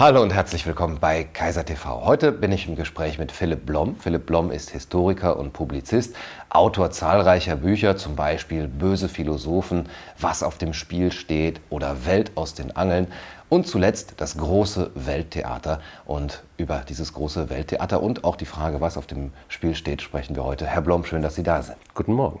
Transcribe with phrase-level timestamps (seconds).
[0.00, 2.06] Hallo und herzlich willkommen bei Kaiser TV.
[2.06, 3.96] Heute bin ich im Gespräch mit Philipp Blom.
[3.96, 6.16] Philipp Blom ist Historiker und Publizist,
[6.48, 12.54] Autor zahlreicher Bücher, zum Beispiel Böse Philosophen, Was auf dem Spiel steht oder Welt aus
[12.54, 13.08] den Angeln
[13.50, 15.82] und zuletzt das große Welttheater.
[16.06, 20.34] Und über dieses große Welttheater und auch die Frage, was auf dem Spiel steht, sprechen
[20.34, 20.66] wir heute.
[20.66, 21.76] Herr Blom, schön, dass Sie da sind.
[21.92, 22.40] Guten Morgen.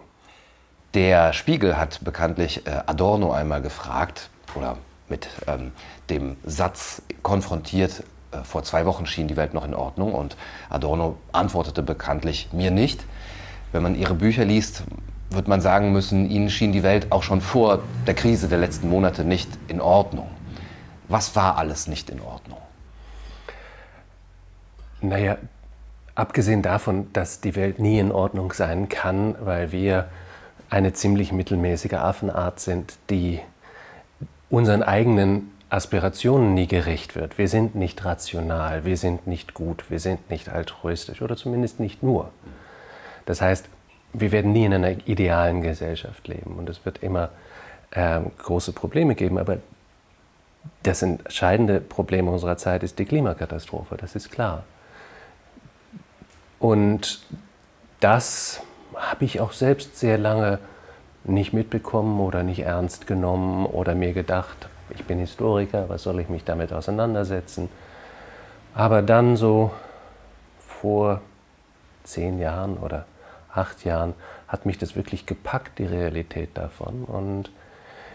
[0.94, 4.78] Der Spiegel hat bekanntlich äh, Adorno einmal gefragt, oder
[5.10, 5.72] mit ähm,
[6.08, 10.36] dem Satz konfrontiert, äh, vor zwei Wochen schien die Welt noch in Ordnung und
[10.68, 13.04] Adorno antwortete bekanntlich mir nicht.
[13.72, 14.84] Wenn man ihre Bücher liest,
[15.30, 18.88] wird man sagen müssen, ihnen schien die Welt auch schon vor der Krise der letzten
[18.88, 20.28] Monate nicht in Ordnung.
[21.08, 22.58] Was war alles nicht in Ordnung?
[25.00, 25.38] Naja,
[26.14, 30.08] abgesehen davon, dass die Welt nie in Ordnung sein kann, weil wir
[30.68, 33.40] eine ziemlich mittelmäßige Affenart sind, die
[34.50, 37.38] unseren eigenen Aspirationen nie gerecht wird.
[37.38, 42.02] Wir sind nicht rational, wir sind nicht gut, wir sind nicht altruistisch oder zumindest nicht
[42.02, 42.30] nur.
[43.24, 43.68] Das heißt,
[44.12, 47.30] wir werden nie in einer idealen Gesellschaft leben und es wird immer
[47.92, 49.38] äh, große Probleme geben.
[49.38, 49.58] Aber
[50.82, 54.64] das entscheidende Problem unserer Zeit ist die Klimakatastrophe, das ist klar.
[56.58, 57.24] Und
[58.00, 58.62] das
[58.96, 60.58] habe ich auch selbst sehr lange
[61.24, 66.28] nicht mitbekommen oder nicht ernst genommen oder mir gedacht, ich bin Historiker, was soll ich
[66.28, 67.68] mich damit auseinandersetzen?
[68.74, 69.70] Aber dann so
[70.58, 71.20] vor
[72.04, 73.04] zehn Jahren oder
[73.52, 74.14] acht Jahren
[74.48, 77.04] hat mich das wirklich gepackt, die Realität davon.
[77.04, 77.50] Und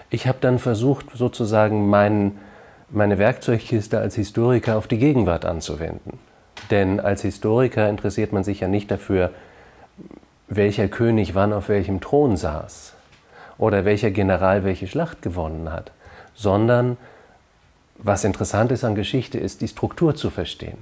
[0.09, 2.37] ich habe dann versucht, sozusagen mein,
[2.89, 6.19] meine Werkzeugkiste als Historiker auf die Gegenwart anzuwenden.
[6.71, 9.31] Denn als Historiker interessiert man sich ja nicht dafür,
[10.47, 12.93] welcher König wann auf welchem Thron saß,
[13.57, 15.91] oder welcher General welche Schlacht gewonnen hat,
[16.33, 16.97] sondern
[17.97, 20.77] was interessant ist an Geschichte, ist die Struktur zu verstehen.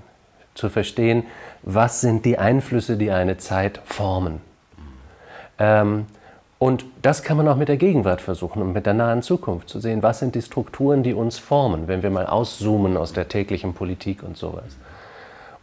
[0.56, 1.24] Zu verstehen,
[1.62, 4.42] was sind die Einflüsse, die eine Zeit formen.
[5.60, 6.08] Ähm,
[6.58, 9.80] und das kann man auch mit der Gegenwart versuchen und mit der nahen Zukunft zu
[9.80, 13.74] sehen, was sind die Strukturen, die uns formen, wenn wir mal auszoomen aus der täglichen
[13.74, 14.78] Politik und sowas.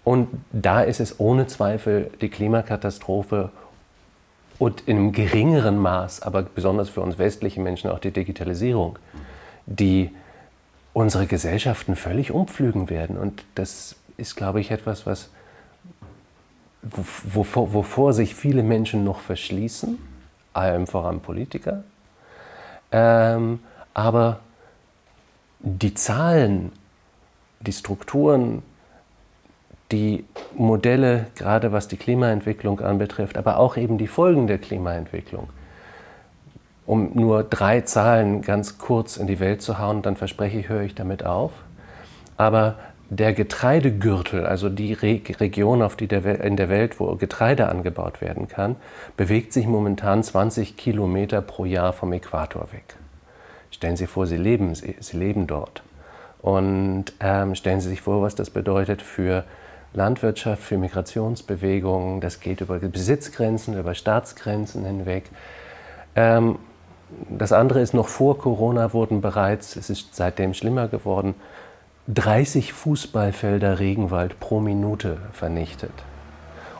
[0.05, 3.50] Und da ist es ohne Zweifel die Klimakatastrophe
[4.60, 8.98] und in einem geringeren Maß, aber besonders für uns westliche Menschen auch die Digitalisierung,
[9.65, 10.10] die
[10.93, 13.16] unsere Gesellschaften völlig umpflügen werden.
[13.16, 15.31] Und das ist, glaube ich, etwas, was,
[16.82, 19.97] wovor, wovor sich viele Menschen noch verschließen,
[20.53, 21.82] allem voran Politiker.
[22.93, 23.60] Ähm,
[23.94, 24.41] aber
[25.60, 26.70] die Zahlen,
[27.60, 28.62] die Strukturen,
[29.93, 30.25] die
[30.55, 35.49] Modelle, gerade was die Klimaentwicklung anbetrifft, aber auch eben die Folgen der Klimaentwicklung.
[36.87, 40.83] Um nur drei Zahlen ganz kurz in die Welt zu hauen, dann verspreche ich, höre
[40.83, 41.53] ich damit auf.
[42.37, 42.77] Aber
[43.11, 48.21] der Getreidegürtel, also die Re Region auf die der in der Welt, wo Getreide angebaut
[48.21, 48.77] werden kann,
[49.17, 52.97] bewegt sich momentan 20 Kilometer pro Jahr vom Äquator weg.
[53.73, 55.83] Stellen Sie vor, Sie leben, Sie, Sie leben dort.
[56.41, 59.45] Und ähm, stellen Sie sich vor, was das bedeutet für
[59.93, 62.21] Landwirtschaft, für Migrationsbewegungen.
[62.21, 65.31] Das geht über Besitzgrenzen, über Staatsgrenzen hinweg.
[66.15, 66.59] Ähm,
[67.28, 71.34] das andere ist, noch vor Corona wurden bereits, es ist seitdem schlimmer geworden,
[72.09, 75.93] 30 Fußballfelder Regenwald pro Minute vernichtet.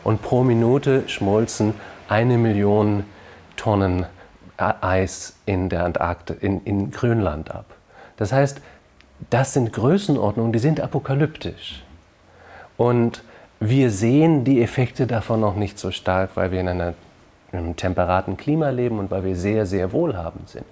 [0.03, 1.73] Und pro Minute schmolzen
[2.07, 3.03] eine Million
[3.55, 4.05] Tonnen
[4.57, 7.65] Eis in, der Antarktis, in, in Grönland ab.
[8.17, 8.61] Das heißt,
[9.29, 11.83] das sind Größenordnungen, die sind apokalyptisch.
[12.81, 13.21] Und
[13.59, 16.95] wir sehen die Effekte davon noch nicht so stark, weil wir in, einer,
[17.51, 20.65] in einem temperaten Klima leben und weil wir sehr, sehr wohlhabend sind.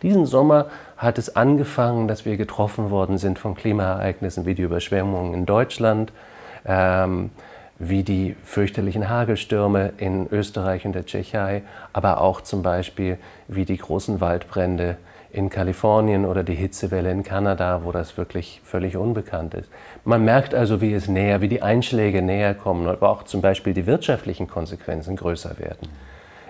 [0.00, 0.66] Diesen Sommer
[0.96, 6.12] hat es angefangen, dass wir getroffen worden sind von Klimaereignissen wie die Überschwemmungen in Deutschland,
[6.64, 7.30] ähm,
[7.80, 11.62] wie die fürchterlichen Hagelstürme in Österreich und der Tschechei,
[11.92, 13.18] aber auch zum Beispiel
[13.48, 14.98] wie die großen Waldbrände
[15.36, 19.68] in Kalifornien oder die Hitzewelle in Kanada, wo das wirklich völlig unbekannt ist.
[20.04, 23.74] Man merkt also, wie es näher, wie die Einschläge näher kommen, aber auch zum Beispiel
[23.74, 25.88] die wirtschaftlichen Konsequenzen größer werden.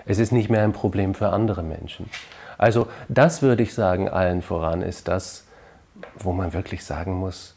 [0.05, 2.09] Es ist nicht mehr ein Problem für andere Menschen.
[2.57, 5.43] Also das würde ich sagen, allen voran ist das,
[6.17, 7.55] wo man wirklich sagen muss,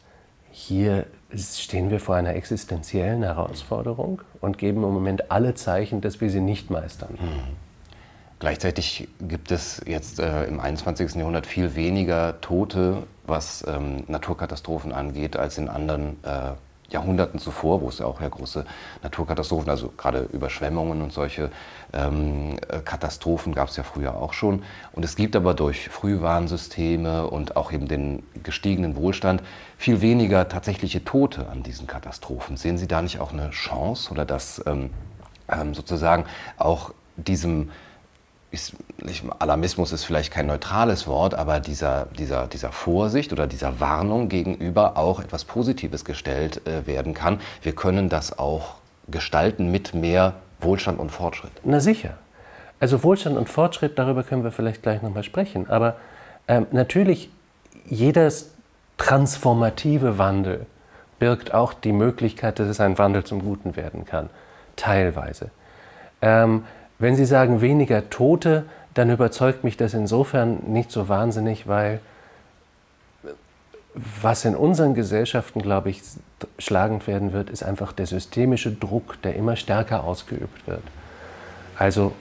[0.51, 6.29] hier stehen wir vor einer existenziellen Herausforderung und geben im Moment alle Zeichen, dass wir
[6.29, 7.17] sie nicht meistern.
[7.21, 7.70] Mhm.
[8.41, 11.13] Gleichzeitig gibt es jetzt äh, im 21.
[11.13, 16.53] Jahrhundert viel weniger Tote, was ähm, Naturkatastrophen angeht, als in anderen äh,
[16.89, 18.65] Jahrhunderten zuvor, wo es ja auch ja große
[19.03, 21.51] Naturkatastrophen, also gerade Überschwemmungen und solche
[21.93, 24.63] ähm, äh, Katastrophen gab es ja früher auch schon.
[24.93, 29.43] Und es gibt aber durch Frühwarnsysteme und auch eben den gestiegenen Wohlstand
[29.77, 32.57] viel weniger tatsächliche Tote an diesen Katastrophen.
[32.57, 34.89] Sehen Sie da nicht auch eine Chance oder dass ähm,
[35.47, 36.25] ähm, sozusagen
[36.57, 37.69] auch diesem
[38.51, 38.73] ist,
[39.39, 44.97] Alarmismus ist vielleicht kein neutrales Wort, aber dieser, dieser, dieser Vorsicht oder dieser Warnung gegenüber
[44.97, 47.39] auch etwas Positives gestellt äh, werden kann.
[47.61, 48.75] Wir können das auch
[49.09, 51.51] gestalten mit mehr Wohlstand und Fortschritt.
[51.63, 52.15] Na sicher.
[52.79, 55.69] Also Wohlstand und Fortschritt, darüber können wir vielleicht gleich nochmal sprechen.
[55.69, 55.95] Aber
[56.47, 57.29] ähm, natürlich,
[57.85, 58.29] jeder
[58.97, 60.65] transformative Wandel
[61.19, 64.29] birgt auch die Möglichkeit, dass es ein Wandel zum Guten werden kann.
[64.75, 65.51] Teilweise.
[66.21, 66.65] Ähm,
[67.01, 71.99] wenn Sie sagen weniger Tote, dann überzeugt mich das insofern nicht so wahnsinnig, weil
[74.21, 76.01] was in unseren Gesellschaften, glaube ich,
[76.59, 80.83] schlagend werden wird, ist einfach der systemische Druck, der immer stärker ausgeübt wird.
[81.77, 82.13] Also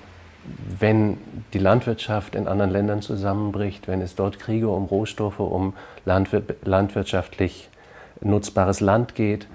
[0.78, 1.18] wenn
[1.52, 5.74] die Landwirtschaft in anderen Ländern zusammenbricht, wenn es dort Kriege um Rohstoffe, um
[6.04, 7.68] landwir landwirtschaftlich
[8.20, 9.46] nutzbares Land geht,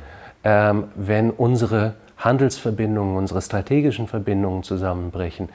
[0.44, 5.50] ähm, wenn unsere Handelsverbindungen, unsere strategischen Verbindungen zusammenbrechen,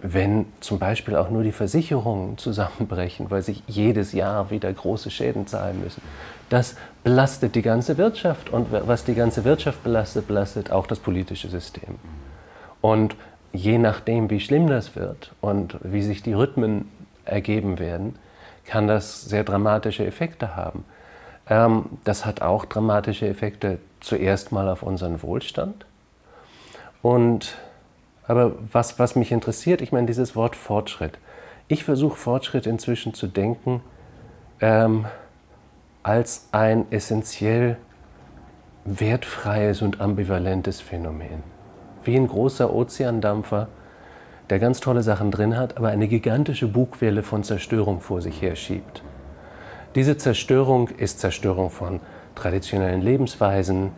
[0.00, 5.46] wenn zum Beispiel auch nur die Versicherungen zusammenbrechen, weil sie jedes Jahr wieder große Schäden
[5.46, 6.02] zahlen müssen.
[6.50, 11.48] Das belastet die ganze Wirtschaft und was die ganze Wirtschaft belastet, belastet auch das politische
[11.48, 11.96] System.
[12.80, 13.16] Und
[13.52, 16.90] je nachdem, wie schlimm das wird und wie sich die Rhythmen
[17.24, 18.16] ergeben werden,
[18.66, 20.84] kann das sehr dramatische Effekte haben.
[21.48, 25.86] Ähm, das hat auch dramatische Effekte zuerst mal auf unseren Wohlstand
[27.04, 27.58] und,
[28.26, 31.18] aber was, was mich interessiert, ich meine, dieses Wort Fortschritt.
[31.68, 33.82] Ich versuche Fortschritt inzwischen zu denken
[34.62, 35.04] ähm,
[36.02, 37.76] als ein essentiell
[38.86, 41.42] wertfreies und ambivalentes Phänomen.
[42.04, 43.68] Wie ein großer Ozeandampfer,
[44.48, 48.56] der ganz tolle Sachen drin hat, aber eine gigantische Bugwelle von Zerstörung vor sich her
[48.56, 49.02] schiebt.
[49.94, 52.00] Diese Zerstörung ist Zerstörung von
[52.34, 53.92] traditionellen Lebensweisen,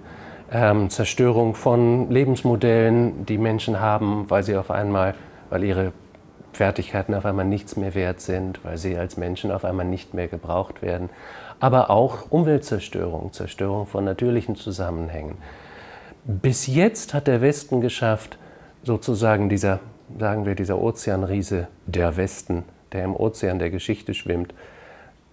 [0.51, 5.15] ähm, Zerstörung von Lebensmodellen, die Menschen haben, weil sie auf einmal,
[5.51, 5.93] weil ihre
[6.53, 10.29] Fertigkeiten auf einmal nichts mehr wert sind, weil sie als Menschen auf einmal nicht mehr
[10.29, 11.11] gebraucht werden.
[11.61, 15.37] Aber auch Umweltzerstörung, Zerstörung von natürlichen Zusammenhängen.
[16.25, 18.39] Bis jetzt hat der Westen geschafft,
[18.83, 19.81] sozusagen dieser,
[20.19, 24.55] sagen wir, dieser Ozeanriese, der Westen, der im Ozean der Geschichte schwimmt,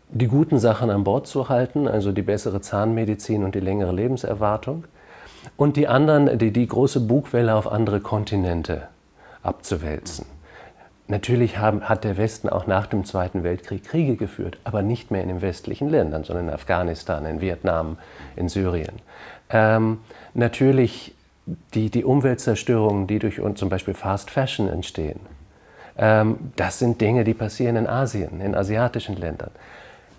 [0.09, 4.83] die guten Sachen an Bord zu halten, also die bessere Zahnmedizin und die längere Lebenserwartung
[5.57, 8.87] und die anderen, die, die große Bugwelle auf andere Kontinente
[9.41, 10.25] abzuwälzen.
[11.07, 15.21] Natürlich haben, hat der Westen auch nach dem Zweiten Weltkrieg Kriege geführt, aber nicht mehr
[15.21, 17.97] in den westlichen Ländern, sondern in Afghanistan, in Vietnam,
[18.35, 18.95] in Syrien.
[19.49, 19.99] Ähm,
[20.33, 21.13] natürlich
[21.73, 25.19] die, die Umweltzerstörungen, die durch zum Beispiel Fast Fashion entstehen.
[25.97, 29.51] Ähm, das sind Dinge, die passieren in Asien, in asiatischen Ländern.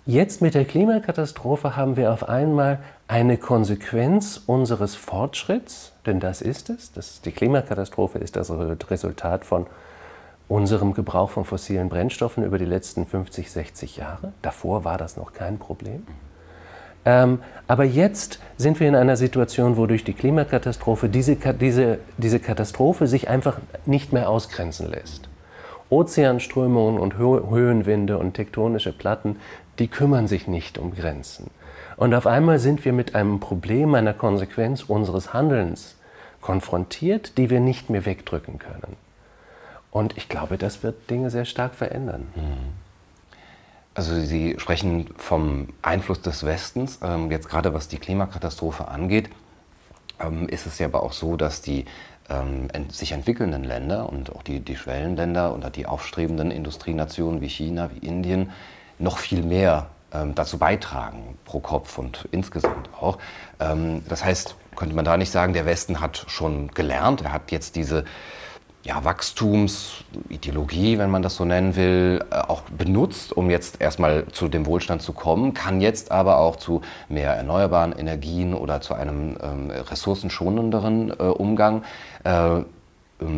[0.07, 6.69] Jetzt mit der Klimakatastrophe haben wir auf einmal eine Konsequenz unseres Fortschritts, denn das ist
[6.69, 6.91] es.
[6.91, 9.65] Das, die Klimakatastrophe ist das Resultat von
[10.47, 14.31] unserem Gebrauch von fossilen Brennstoffen über die letzten 50, 60 Jahre.
[14.43, 16.05] Davor war das noch kein Problem.
[17.03, 22.39] Ähm, aber jetzt sind wir in einer Situation, wo durch die Klimakatastrophe diese, diese, diese
[22.39, 23.57] Katastrophe sich einfach
[23.87, 25.29] nicht mehr ausgrenzen lässt.
[25.89, 29.37] Ozeanströmungen und Höhenwinde und tektonische Platten
[29.79, 31.49] die kümmern sich nicht um Grenzen.
[31.97, 35.95] Und auf einmal sind wir mit einem Problem, einer Konsequenz unseres Handelns
[36.41, 38.97] konfrontiert, die wir nicht mehr wegdrücken können.
[39.91, 42.27] Und ich glaube, das wird Dinge sehr stark verändern.
[42.35, 42.85] Mhm.
[43.93, 46.99] Also Sie sprechen vom Einfluss des Westens.
[47.01, 49.29] Ähm, jetzt gerade was die Klimakatastrophe angeht,
[50.19, 51.85] ähm, ist es ja aber auch so, dass die
[52.29, 57.89] ähm, sich entwickelnden Länder und auch die, die Schwellenländer oder die aufstrebenden Industrienationen wie China,
[57.93, 58.51] wie Indien
[58.99, 63.17] noch viel mehr ähm, dazu beitragen, pro Kopf und insgesamt auch.
[63.59, 67.51] Ähm, das heißt, könnte man da nicht sagen, der Westen hat schon gelernt, er hat
[67.51, 68.05] jetzt diese
[68.85, 74.47] ja, Wachstumsideologie, wenn man das so nennen will, äh, auch benutzt, um jetzt erstmal zu
[74.47, 79.37] dem Wohlstand zu kommen, kann jetzt aber auch zu mehr erneuerbaren Energien oder zu einem
[79.41, 81.83] ähm, ressourcenschonenderen äh, Umgang
[82.23, 82.61] äh,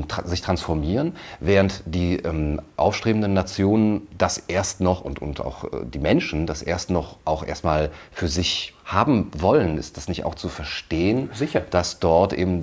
[0.08, 5.86] tra sich transformieren, während die ähm, aufstrebenden Nationen das erst noch und, und auch äh,
[5.86, 9.78] die Menschen das erst noch auch erstmal für sich haben wollen.
[9.78, 11.62] Ist das nicht auch zu verstehen, Sicher.
[11.70, 12.62] dass dort eben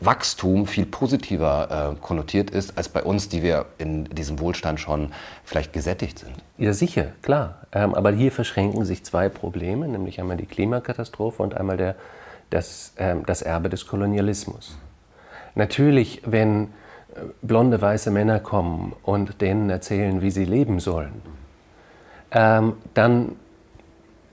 [0.00, 5.12] Wachstum viel positiver äh, konnotiert ist als bei uns, die wir in diesem Wohlstand schon
[5.44, 6.34] vielleicht gesättigt sind?
[6.56, 7.66] Ja, sicher, klar.
[7.72, 11.96] Ähm, aber hier verschränken sich zwei Probleme, nämlich einmal die Klimakatastrophe und einmal der
[12.50, 14.76] das, äh, das Erbe des Kolonialismus.
[15.58, 16.68] Natürlich, wenn äh,
[17.42, 21.20] blonde weiße Männer kommen und denen erzählen, wie sie leben sollen,
[22.30, 23.32] ähm, dann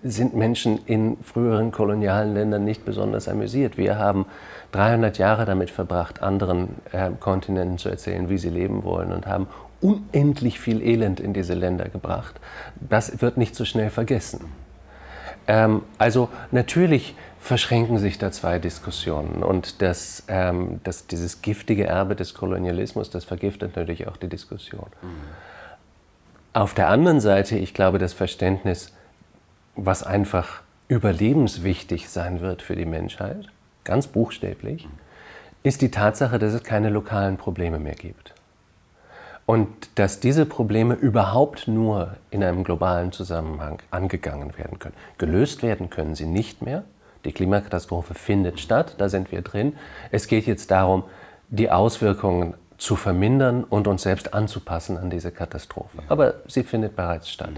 [0.04, 3.76] sind Menschen in früheren kolonialen Ländern nicht besonders amüsiert.
[3.76, 4.28] Wir haben
[4.74, 9.48] 300 Jahre damit verbracht, anderen äh, Kontinenten zu erzählen, wie sie leben wollen und haben
[9.82, 12.36] unendlich viel Elend in diese Länder gebracht.
[12.88, 14.42] Das wird nicht so schnell vergessen.
[15.48, 22.16] Ähm, also natürlich verschränken sich da zwei Diskussionen und das, ähm, das, dieses giftige Erbe
[22.16, 24.88] des Kolonialismus, das vergiftet natürlich auch die Diskussion.
[25.04, 25.08] Mhm.
[26.54, 28.94] Auf der anderen Seite, ich glaube, das Verständnis,
[29.76, 33.46] was einfach überlebenswichtig sein wird für die Menschheit,
[33.84, 34.88] ganz buchstäblich,
[35.62, 38.34] ist die Tatsache, dass es keine lokalen Probleme mehr gibt.
[39.46, 44.96] Und dass diese Probleme überhaupt nur in einem globalen Zusammenhang angegangen werden können.
[45.20, 46.84] Gelöst werden können sie nicht mehr.
[47.26, 49.76] Die Klimakatastrophe findet statt, da sind wir drin.
[50.12, 51.04] Es geht jetzt darum,
[51.50, 56.00] die Auswirkungen zu vermindern und uns selbst anzupassen an diese Katastrophe.
[56.08, 57.52] Aber sie findet bereits statt.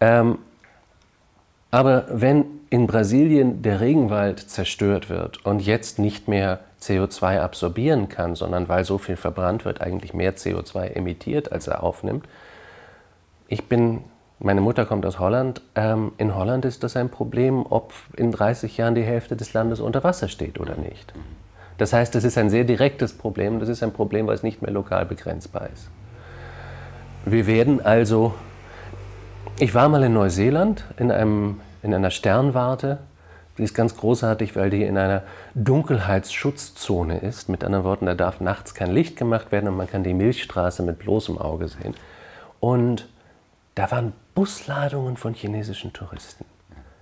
[0.00, 0.38] Ähm,
[1.70, 8.34] aber wenn in Brasilien der Regenwald zerstört wird und jetzt nicht mehr CO2 absorbieren kann,
[8.34, 12.26] sondern weil so viel verbrannt wird, eigentlich mehr CO2 emittiert, als er aufnimmt.
[13.48, 14.04] Ich bin,
[14.38, 15.62] meine Mutter kommt aus Holland.
[15.74, 19.80] Ähm, in Holland ist das ein Problem, ob in 30 Jahren die Hälfte des Landes
[19.80, 21.12] unter Wasser steht oder nicht.
[21.78, 23.60] Das heißt, das ist ein sehr direktes Problem.
[23.60, 25.88] Das ist ein Problem, was nicht mehr lokal begrenzbar ist.
[27.24, 28.34] Wir werden also.
[29.58, 32.98] Ich war mal in Neuseeland in, einem, in einer Sternwarte
[33.58, 35.22] die ist ganz großartig, weil die in einer
[35.54, 37.48] Dunkelheitsschutzzone ist.
[37.48, 40.82] Mit anderen Worten, da darf nachts kein Licht gemacht werden und man kann die Milchstraße
[40.82, 41.94] mit bloßem Auge sehen.
[42.60, 43.08] Und
[43.76, 46.44] da waren Busladungen von chinesischen Touristen.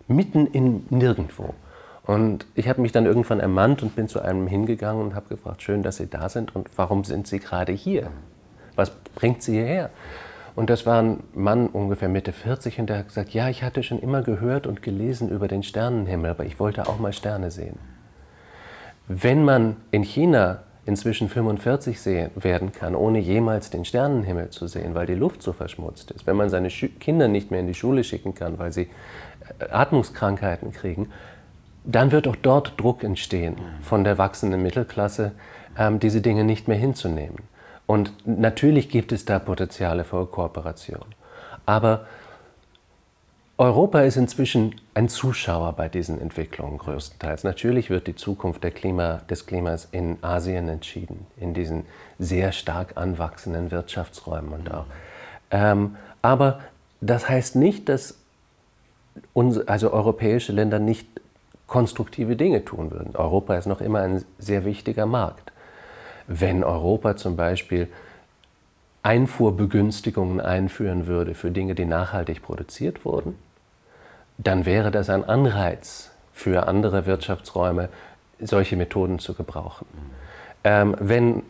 [0.07, 1.55] Mitten in nirgendwo.
[2.03, 5.63] Und ich habe mich dann irgendwann ermannt und bin zu einem hingegangen und habe gefragt,
[5.63, 8.11] schön, dass Sie da sind und warum sind Sie gerade hier?
[8.75, 9.89] Was bringt Sie hierher?
[10.57, 13.83] Und das war ein Mann ungefähr Mitte 40 und der hat gesagt, ja, ich hatte
[13.83, 17.79] schon immer gehört und gelesen über den Sternenhimmel, aber ich wollte auch mal Sterne sehen.
[19.07, 24.95] Wenn man in China inzwischen 45 sehen, werden kann, ohne jemals den Sternenhimmel zu sehen,
[24.95, 28.05] weil die Luft so verschmutzt ist, wenn man seine Kinder nicht mehr in die Schule
[28.05, 28.89] schicken kann, weil sie
[29.59, 31.11] äh, Atmungskrankheiten kriegen,
[31.85, 35.33] dann wird auch dort Druck entstehen von der wachsenden Mittelklasse,
[35.79, 37.39] ähm, diese Dinge nicht mehr hinzunehmen.
[37.87, 41.05] Und natürlich gibt es da Potenziale für Kooperation.
[41.67, 42.07] Aber
[43.57, 47.45] Europa ist inzwischen ein Zuschauer bei diesen Entwicklungen größtenteils.
[47.45, 51.87] Natürlich wird die Zukunft Klima, des Klimas in Asien entschieden, in diesen
[52.19, 54.87] sehr stark anwachsenden Wirtschaftsräumen und auch.
[55.51, 56.61] Ähm, aber
[57.01, 58.19] das heißt nicht, dass
[59.33, 61.07] uns, also europäische Länder nicht
[61.69, 63.15] konstruktive Dinge tun würden.
[63.15, 65.53] Europa ist noch immer ein sehr wichtiger Markt
[66.27, 67.89] wenn Europa zum Beispiel
[69.05, 73.37] Einfuhrbegünstigungen einführen würde für Dinge, die nachhaltig produziert wurden,
[74.39, 77.91] dann wäre das ein Anreiz für andere Wirtschaftsräume,
[78.41, 79.87] solche Methoden zu gebrauchen.
[80.65, 81.43] Ähm, wenn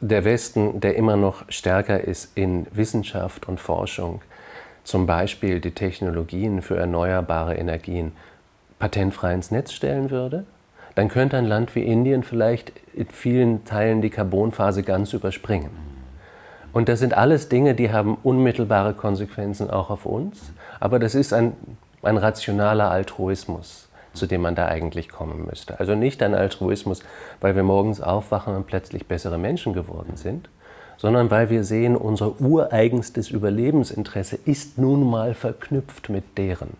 [0.00, 4.22] der Westen, der immer noch stärker ist in Wissenschaft und Forschung,
[4.84, 8.12] zum Beispiel die Technologien für erneuerbare Energien
[8.78, 10.44] patentfrei ins Netz stellen würde,
[10.94, 15.91] dann könnte ein Land wie Indien vielleicht in vielen Teilen die Carbonphase ganz überspringen.
[16.72, 20.52] Und das sind alles Dinge, die haben unmittelbare Konsequenzen auch auf uns.
[20.80, 21.52] Aber das ist ein,
[22.02, 25.78] ein rationaler Altruismus, zu dem man da eigentlich kommen müsste.
[25.80, 27.02] Also nicht ein Altruismus,
[27.40, 30.48] weil wir morgens aufwachen und plötzlich bessere Menschen geworden sind,
[30.96, 36.70] sondern weil wir sehen, unser ureigenstes Überlebensinteresse ist nun mal verknüpft mit deren.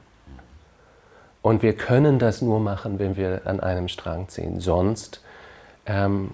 [1.43, 4.61] Und wir können das nur machen, wenn wir an einem Strang ziehen.
[4.61, 5.23] Sonst
[5.87, 6.31] ähm,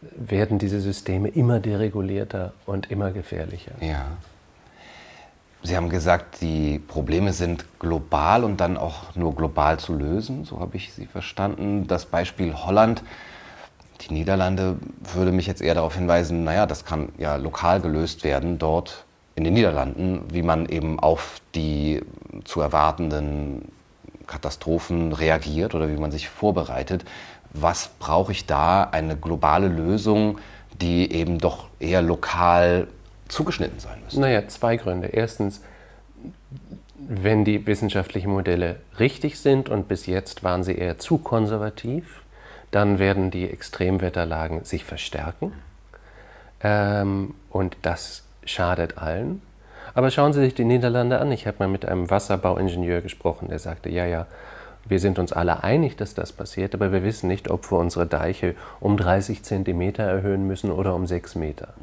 [0.00, 3.72] werden diese Systeme immer deregulierter und immer gefährlicher.
[3.80, 4.06] Ja.
[5.62, 10.44] Sie haben gesagt, die Probleme sind global und dann auch nur global zu lösen.
[10.44, 11.88] So habe ich Sie verstanden.
[11.88, 13.02] Das Beispiel Holland,
[14.02, 14.76] die Niederlande,
[15.14, 19.42] würde mich jetzt eher darauf hinweisen, naja, das kann ja lokal gelöst werden dort in
[19.42, 22.02] den Niederlanden, wie man eben auf die
[22.44, 23.72] zu erwartenden
[24.28, 27.04] Katastrophen reagiert oder wie man sich vorbereitet.
[27.52, 28.84] Was brauche ich da?
[28.84, 30.38] Eine globale Lösung,
[30.80, 32.88] die eben doch eher lokal
[33.28, 34.20] zugeschnitten sein müsste?
[34.20, 35.08] Naja, zwei Gründe.
[35.08, 35.62] Erstens,
[36.96, 42.22] wenn die wissenschaftlichen Modelle richtig sind und bis jetzt waren sie eher zu konservativ,
[42.70, 45.52] dann werden die Extremwetterlagen sich verstärken.
[46.62, 49.42] Ähm, und das schadet allen.
[49.94, 51.32] Aber schauen Sie sich die Niederlande an.
[51.32, 54.26] Ich habe mal mit einem Wasserbauingenieur gesprochen, der sagte, ja, ja,
[54.88, 58.06] Wir sind uns alle einig, dass das passiert, aber wir wissen nicht, ob wir unsere
[58.06, 61.74] Deiche um 30 Zentimeter erhöhen müssen oder um 6 Meter.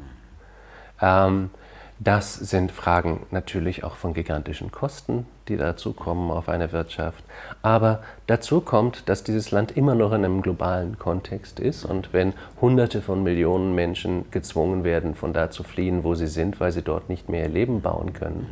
[1.00, 1.50] Ähm,
[1.98, 7.24] das sind Fragen natürlich auch von gigantischen Kosten, die dazu kommen auf eine Wirtschaft.
[7.62, 11.86] Aber dazu kommt, dass dieses Land immer noch in einem globalen Kontext ist.
[11.86, 16.60] Und wenn Hunderte von Millionen Menschen gezwungen werden, von da zu fliehen, wo sie sind,
[16.60, 18.46] weil sie dort nicht mehr ihr Leben bauen können,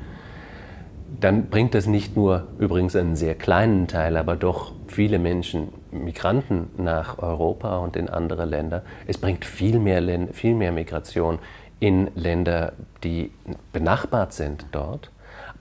[1.20, 6.70] dann bringt das nicht nur übrigens einen sehr kleinen Teil, aber doch viele Menschen, Migranten
[6.76, 8.82] nach Europa und in andere Länder.
[9.06, 10.02] Es bringt viel mehr,
[10.32, 11.38] viel mehr Migration
[11.80, 13.30] in Länder, die
[13.72, 15.10] benachbart sind dort.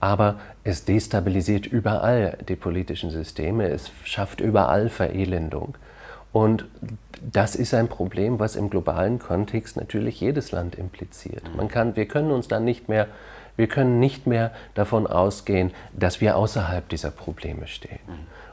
[0.00, 5.76] Aber es destabilisiert überall die politischen Systeme, es schafft überall Verelendung.
[6.32, 6.66] Und
[7.32, 11.42] das ist ein Problem, was im globalen Kontext natürlich jedes Land impliziert.
[11.56, 13.06] Man kann, wir können uns dann nicht mehr,
[13.56, 18.00] wir können nicht mehr davon ausgehen, dass wir außerhalb dieser Probleme stehen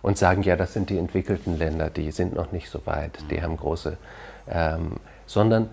[0.02, 3.42] und sagen, ja, das sind die entwickelten Länder, die sind noch nicht so weit, die
[3.42, 3.98] haben große,
[4.50, 5.70] ähm, sondern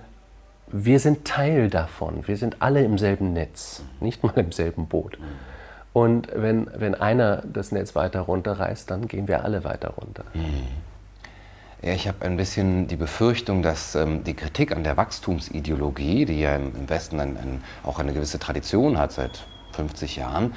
[0.70, 2.26] wir sind Teil davon.
[2.26, 5.18] Wir sind alle im selben Netz, nicht mal im selben Boot.
[5.94, 10.25] Und wenn, wenn einer das Netz weiter runterreißt, dann gehen wir alle weiter runter.
[11.80, 16.40] Ja, ich habe ein bisschen die Befürchtung, dass ähm, die Kritik an der Wachstumsideologie, die
[16.40, 20.54] ja im, Westen ein, ein, auch eine gewisse Tradition hat seit 50 Jahren,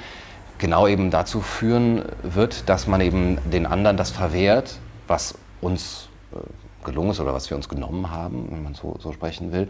[0.58, 6.38] genau eben dazu führen wird, dass man eben den anderen das verwehrt, was uns äh,
[6.84, 9.68] gelungen ist oder was wir uns genommen haben, wenn man so, so sprechen will.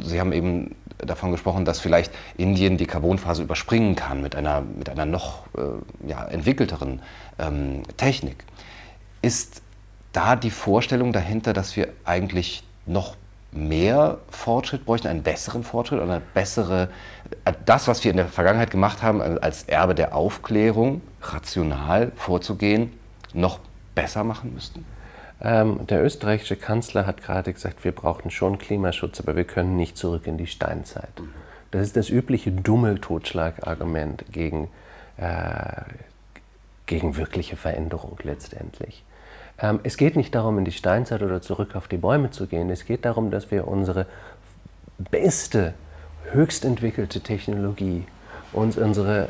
[0.00, 4.88] Sie haben eben davon gesprochen, dass vielleicht Indien die Carbonphase überspringen kann mit einer, mit
[4.88, 7.02] einer noch äh, ja, entwickelteren
[7.38, 8.44] ähm, Technik.
[9.20, 9.60] Ist
[10.16, 13.16] da die Vorstellung dahinter, dass wir eigentlich noch
[13.52, 16.88] mehr Fortschritt bräuchten, einen besseren Fortschritt, eine bessere,
[17.66, 22.92] das, was wir in der Vergangenheit gemacht haben, als Erbe der Aufklärung, rational vorzugehen,
[23.34, 23.60] noch
[23.94, 24.86] besser machen müssten?
[25.42, 29.98] Ähm, der österreichische Kanzler hat gerade gesagt, wir brauchen schon Klimaschutz, aber wir können nicht
[29.98, 31.10] zurück in die Steinzeit.
[31.72, 34.68] Das ist das übliche dumme Totschlagargument gegen,
[35.18, 35.82] äh,
[36.86, 39.04] gegen wirkliche Veränderung letztendlich.
[39.58, 42.70] Ähm, es geht nicht darum, in die Steinzeit oder zurück auf die Bäume zu gehen.
[42.70, 44.06] Es geht darum, dass wir unsere
[45.10, 45.74] beste,
[46.32, 48.04] höchst entwickelte Technologie
[48.52, 49.28] und unsere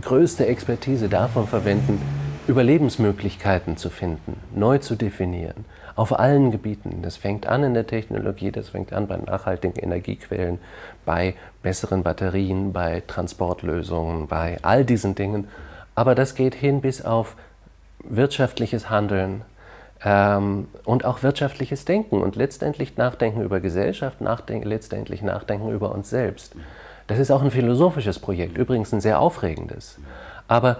[0.00, 2.00] größte Expertise davon verwenden,
[2.46, 5.64] Überlebensmöglichkeiten zu finden, neu zu definieren,
[5.96, 7.00] auf allen Gebieten.
[7.02, 10.58] Das fängt an in der Technologie, das fängt an bei nachhaltigen Energiequellen,
[11.04, 15.48] bei besseren Batterien, bei Transportlösungen, bei all diesen Dingen.
[15.96, 17.34] Aber das geht hin bis auf
[18.04, 19.42] wirtschaftliches Handeln
[20.04, 26.10] ähm, und auch wirtschaftliches Denken und letztendlich Nachdenken über Gesellschaft, nachdenken, letztendlich Nachdenken über uns
[26.10, 26.54] selbst.
[27.06, 29.98] Das ist auch ein philosophisches Projekt, übrigens ein sehr aufregendes.
[30.48, 30.78] Aber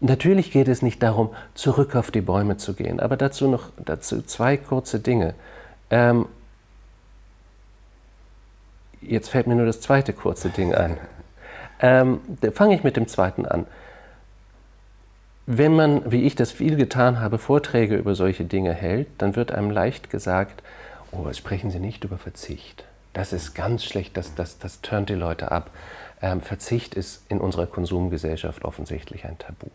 [0.00, 4.22] Natürlich geht es nicht darum, zurück auf die Bäume zu gehen, aber dazu noch dazu
[4.22, 5.34] zwei kurze Dinge.
[5.90, 6.26] Ähm,
[9.00, 10.98] jetzt fällt mir nur das zweite kurze Ding ein.
[11.80, 12.20] Ähm,
[12.52, 13.66] Fange ich mit dem zweiten an.
[15.50, 19.50] Wenn man, wie ich das viel getan habe, Vorträge über solche Dinge hält, dann wird
[19.50, 20.62] einem leicht gesagt,
[21.10, 22.84] oh, sprechen Sie nicht über Verzicht.
[23.14, 25.70] Das ist ganz schlecht, das, das, das turnt die Leute ab.
[26.20, 29.68] Ähm, Verzicht ist in unserer Konsumgesellschaft offensichtlich ein Tabu.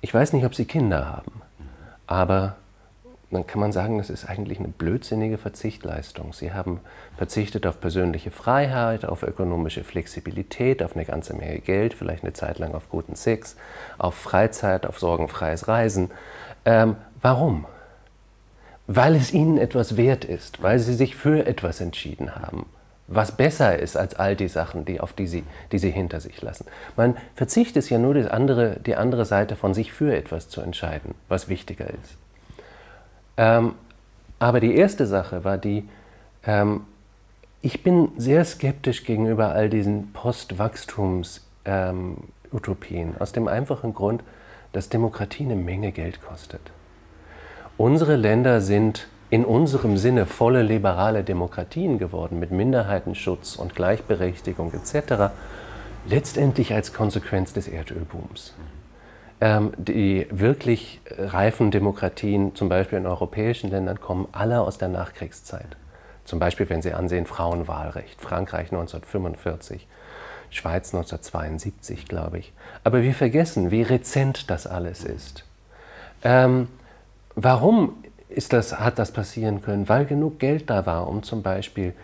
[0.00, 1.42] Ich weiß nicht, ob Sie Kinder haben,
[2.06, 2.56] aber
[3.30, 6.32] dann kann man sagen, das ist eigentlich eine blödsinnige Verzichtleistung.
[6.32, 6.80] Sie haben
[7.16, 12.58] verzichtet auf persönliche Freiheit, auf ökonomische Flexibilität, auf eine ganze Menge Geld, vielleicht eine Zeit
[12.58, 13.56] lang auf guten Sex,
[13.98, 16.10] auf Freizeit, auf sorgenfreies Reisen.
[16.64, 17.66] Ähm, warum?
[18.86, 22.66] Weil es ihnen etwas wert ist, weil sie sich für etwas entschieden haben
[23.10, 26.40] was besser ist als all die Sachen, die, auf die sie, die sie hinter sich
[26.40, 26.66] lassen.
[26.96, 30.60] Man Verzicht ist ja nur die andere, die andere Seite von sich für etwas zu
[30.60, 32.19] entscheiden, was wichtiger ist.
[33.40, 33.74] Ähm,
[34.38, 35.88] aber die erste Sache war die,
[36.44, 36.82] ähm,
[37.62, 44.22] ich bin sehr skeptisch gegenüber all diesen Postwachstums-Utopien, ähm, aus dem einfachen Grund,
[44.72, 46.60] dass Demokratie eine Menge Geld kostet.
[47.78, 55.32] Unsere Länder sind in unserem Sinne volle liberale Demokratien geworden mit Minderheitenschutz und Gleichberechtigung etc.,
[56.06, 58.52] letztendlich als Konsequenz des Erdölbooms.
[59.42, 65.76] Ähm, die wirklich reifen Demokratien, zum Beispiel in europäischen Ländern, kommen alle aus der Nachkriegszeit.
[66.26, 69.86] Zum Beispiel, wenn Sie ansehen, Frauenwahlrecht, Frankreich 1945,
[70.50, 72.52] Schweiz 1972, glaube ich.
[72.84, 75.44] Aber wir vergessen, wie rezent das alles ist.
[76.22, 76.68] Ähm,
[77.34, 81.94] warum ist das, hat das passieren können, weil genug Geld da war, um zum Beispiel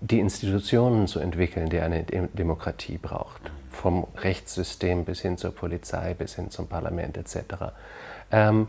[0.00, 3.50] die Institutionen zu entwickeln, die eine Demokratie braucht.
[3.78, 7.72] Vom Rechtssystem bis hin zur Polizei, bis hin zum Parlament etc.
[8.32, 8.66] Ähm,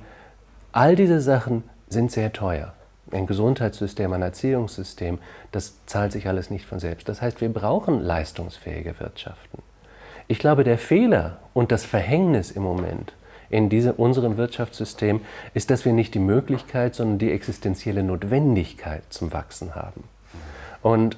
[0.72, 2.74] all diese Sachen sind sehr teuer.
[3.12, 5.17] Ein Gesundheitssystem, ein Erziehungssystem,
[5.52, 7.10] das zahlt sich alles nicht von selbst.
[7.10, 9.63] Das heißt, wir brauchen leistungsfähige Wirtschaften.
[10.28, 13.13] Ich glaube, der Fehler und das Verhängnis im Moment
[13.50, 15.22] in diese, unserem Wirtschaftssystem
[15.56, 20.04] ist, dass wir nicht die Möglichkeit, sondern die existenzielle Notwendigkeit zum Wachsen haben.
[20.84, 21.17] Und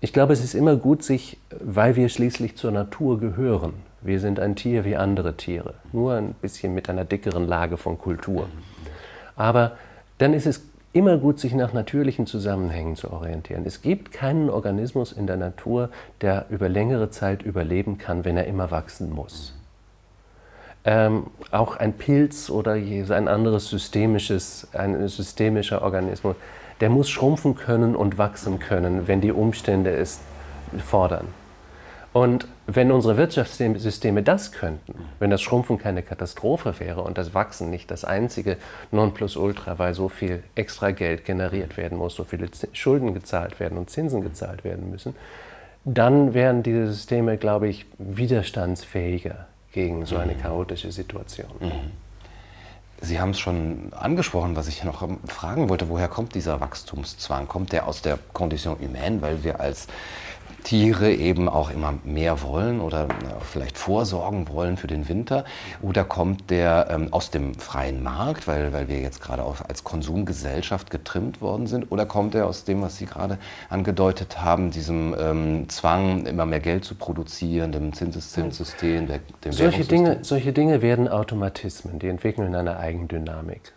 [0.00, 3.74] ich glaube, es ist immer gut, sich, weil wir schließlich zur Natur gehören.
[4.02, 7.98] Wir sind ein Tier wie andere Tiere, nur ein bisschen mit einer dickeren Lage von
[7.98, 8.48] Kultur.
[9.36, 9.72] Aber
[10.18, 13.64] dann ist es immer gut, sich nach natürlichen Zusammenhängen zu orientieren.
[13.66, 18.46] Es gibt keinen Organismus in der Natur, der über längere Zeit überleben kann, wenn er
[18.46, 19.54] immer wachsen muss.
[20.84, 26.36] Ähm, auch ein Pilz oder ein anderes systemisches, ein systemischer Organismus
[26.80, 30.20] der muss schrumpfen können und wachsen können, wenn die Umstände es
[30.84, 31.28] fordern.
[32.12, 37.68] Und wenn unsere Wirtschaftssysteme das könnten, wenn das Schrumpfen keine Katastrophe wäre und das Wachsen
[37.68, 38.56] nicht das einzige
[38.90, 43.90] Nonplusultra, weil so viel extra Geld generiert werden muss, so viele Schulden gezahlt werden und
[43.90, 45.14] Zinsen gezahlt werden müssen,
[45.84, 51.50] dann wären diese Systeme, glaube ich, widerstandsfähiger gegen so eine chaotische Situation.
[51.60, 52.05] Mhm.
[53.00, 55.88] Sie haben es schon angesprochen, was ich noch fragen wollte.
[55.88, 57.46] Woher kommt dieser Wachstumszwang?
[57.46, 59.86] Kommt der aus der Condition humaine, weil wir als
[60.66, 63.06] Tiere eben auch immer mehr wollen oder
[63.40, 65.44] vielleicht vorsorgen wollen für den Winter?
[65.80, 69.84] Oder kommt der ähm, aus dem freien Markt, weil, weil wir jetzt gerade auch als
[69.84, 71.92] Konsumgesellschaft getrimmt worden sind?
[71.92, 76.58] Oder kommt er aus dem, was Sie gerade angedeutet haben, diesem ähm, Zwang, immer mehr
[76.58, 79.06] Geld zu produzieren, dem Zinseszinssystem,
[79.44, 83.72] dem solche Dinge, solche Dinge werden Automatismen, die entwickeln eine Eigendynamik.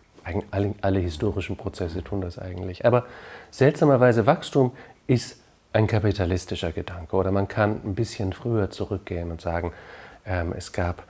[0.50, 2.84] Alle, alle historischen Prozesse tun das eigentlich.
[2.84, 3.06] Aber
[3.52, 4.72] seltsamerweise Wachstum
[5.06, 5.39] ist
[5.74, 7.16] ein kapitalistischer Gedanke.
[7.16, 9.72] Oder man kann ein bisschen früher zurückgehen und sagen,
[10.26, 11.04] ähm, es gab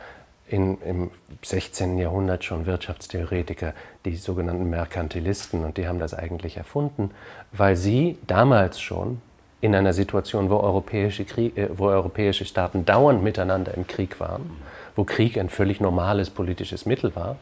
[0.47, 1.11] in, im
[1.43, 1.97] 16.
[1.97, 3.73] Jahrhundert schon Wirtschaftstheoretiker,
[4.05, 7.11] die sogenannten Merkantilisten, und die haben das eigentlich erfunden,
[7.51, 9.21] weil sie damals schon
[9.61, 14.49] in einer Situation, wo europäische, Krieg, äh, wo europäische Staaten dauernd miteinander im Krieg waren,
[14.95, 17.37] wo Krieg ein völlig normales politisches Mittel war,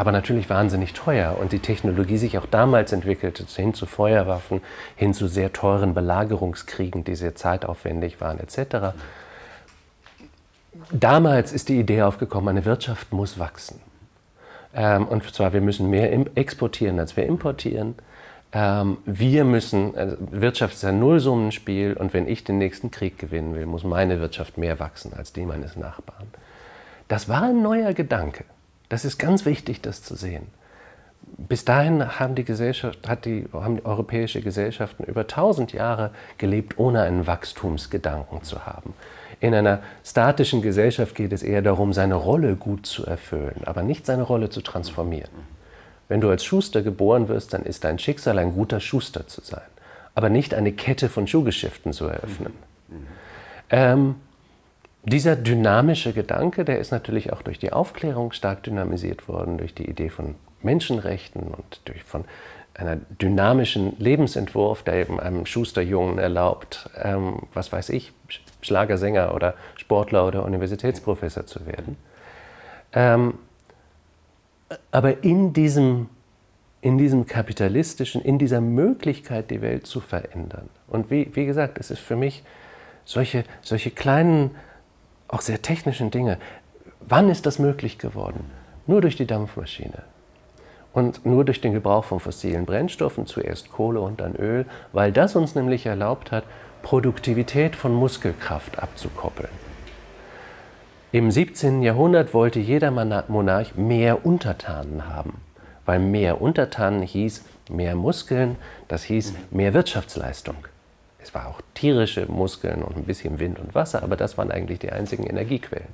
[0.00, 4.62] aber natürlich wahnsinnig teuer und die Technologie sich auch damals entwickelte, hin zu Feuerwaffen,
[4.96, 8.96] hin zu sehr teuren Belagerungskriegen, die sehr zeitaufwendig waren, etc.
[10.90, 13.78] Damals ist die Idee aufgekommen, eine Wirtschaft muss wachsen.
[14.74, 17.94] Ähm, und zwar, wir müssen mehr exportieren, als wir importieren.
[18.54, 23.54] Ähm, wir müssen, also Wirtschaft ist ein Nullsummenspiel und wenn ich den nächsten Krieg gewinnen
[23.54, 26.28] will, muss meine Wirtschaft mehr wachsen als die meines Nachbarn.
[27.06, 28.46] Das war ein neuer Gedanke.
[28.90, 30.48] Das ist ganz wichtig, das zu sehen.
[31.22, 36.78] Bis dahin haben die, Gesellschaft, hat die, haben die europäische Gesellschaften über tausend Jahre gelebt,
[36.78, 38.94] ohne einen Wachstumsgedanken zu haben.
[39.38, 44.04] In einer statischen Gesellschaft geht es eher darum, seine Rolle gut zu erfüllen, aber nicht
[44.04, 45.30] seine Rolle zu transformieren.
[46.08, 49.62] Wenn du als Schuster geboren wirst, dann ist dein Schicksal ein guter Schuster zu sein,
[50.14, 52.52] aber nicht eine Kette von Schuhgeschäften zu eröffnen.
[52.88, 53.06] Mhm.
[53.70, 54.14] Ähm,
[55.02, 59.88] dieser dynamische Gedanke, der ist natürlich auch durch die Aufklärung stark dynamisiert worden, durch die
[59.88, 62.24] Idee von Menschenrechten und durch von
[62.74, 68.12] einer dynamischen Lebensentwurf, der eben einem Schusterjungen erlaubt, ähm, was weiß ich,
[68.62, 71.96] Schlagersänger oder Sportler oder Universitätsprofessor zu werden.
[72.92, 73.34] Ähm,
[74.92, 76.08] aber in diesem,
[76.80, 80.68] in diesem kapitalistischen, in dieser Möglichkeit, die Welt zu verändern.
[80.88, 82.44] Und wie, wie gesagt, es ist für mich
[83.04, 84.52] solche, solche kleinen
[85.30, 86.38] auch sehr technischen Dinge.
[87.00, 88.50] Wann ist das möglich geworden?
[88.86, 90.02] Nur durch die Dampfmaschine.
[90.92, 95.36] Und nur durch den Gebrauch von fossilen Brennstoffen, zuerst Kohle und dann Öl, weil das
[95.36, 96.44] uns nämlich erlaubt hat,
[96.82, 99.50] Produktivität von Muskelkraft abzukoppeln.
[101.12, 101.82] Im 17.
[101.82, 105.40] Jahrhundert wollte jeder Monarch mehr Untertanen haben,
[105.84, 108.56] weil mehr Untertanen hieß mehr Muskeln,
[108.88, 110.56] das hieß mehr Wirtschaftsleistung.
[111.22, 114.78] Es war auch tierische Muskeln und ein bisschen Wind und Wasser, aber das waren eigentlich
[114.78, 115.88] die einzigen Energiequellen.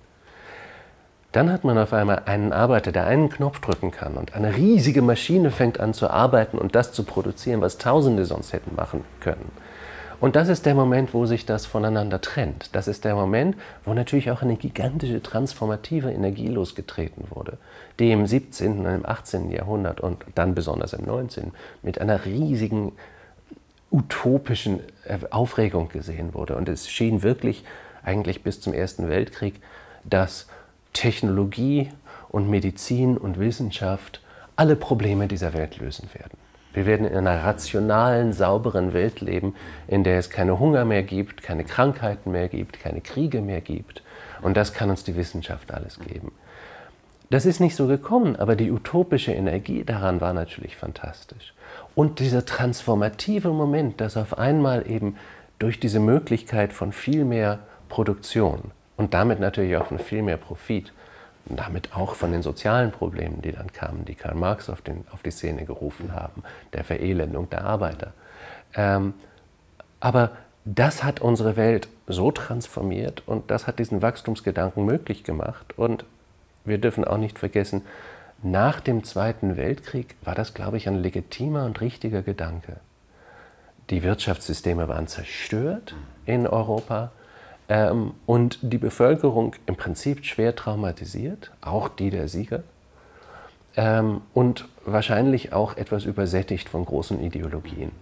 [1.33, 5.03] Dann hat man auf einmal einen Arbeiter, der einen Knopf drücken kann und eine riesige
[5.03, 9.51] Maschine fängt an zu arbeiten und das zu produzieren, was Tausende sonst hätten machen können.
[10.19, 12.75] Und das ist der Moment, wo sich das voneinander trennt.
[12.75, 17.59] Das ist der Moment, wo natürlich auch eine gigantische transformative Energie losgetreten wurde,
[17.99, 18.79] die im 17.
[18.79, 19.51] und im 18.
[19.51, 21.53] Jahrhundert und dann besonders im 19.
[21.83, 22.93] mit einer riesigen
[23.90, 24.81] utopischen
[25.31, 26.57] Aufregung gesehen wurde.
[26.57, 27.64] Und es schien wirklich
[28.03, 29.61] eigentlich bis zum Ersten Weltkrieg,
[30.05, 30.46] dass
[30.92, 31.90] Technologie
[32.29, 34.22] und Medizin und Wissenschaft
[34.57, 36.38] alle Probleme dieser Welt lösen werden.
[36.72, 39.55] Wir werden in einer rationalen, sauberen Welt leben,
[39.88, 44.03] in der es keine Hunger mehr gibt, keine Krankheiten mehr gibt, keine Kriege mehr gibt.
[44.42, 46.33] Und das kann uns die Wissenschaft alles geben.
[47.31, 51.55] Das ist nicht so gekommen, aber die utopische Energie daran war natürlich fantastisch.
[51.97, 55.17] Und dieser transformative Moment, dass auf einmal eben
[55.59, 60.93] durch diese Möglichkeit von viel mehr Produktion und damit natürlich auch von viel mehr Profit
[61.47, 65.07] und damit auch von den sozialen Problemen, die dann kamen, die Karl Marx auf, den,
[65.11, 66.43] auf die Szene gerufen haben,
[66.75, 68.13] der Verelendung der Arbeiter.
[68.75, 69.15] Ähm,
[69.99, 70.33] aber
[70.67, 75.79] das hat unsere Welt so transformiert und das hat diesen Wachstumsgedanken möglich gemacht.
[75.79, 76.05] Und
[76.67, 77.87] wir dürfen auch nicht vergessen,
[78.42, 82.77] nach dem Zweiten Weltkrieg war das, glaube ich, ein legitimer und richtiger Gedanke.
[83.90, 85.94] Die Wirtschaftssysteme waren zerstört
[86.27, 87.12] in Europa
[87.68, 92.62] ähm, und die Bevölkerung im Prinzip schwer traumatisiert, auch die der Sieger,
[93.77, 97.92] ähm, und wahrscheinlich auch etwas übersättigt von großen Ideologien.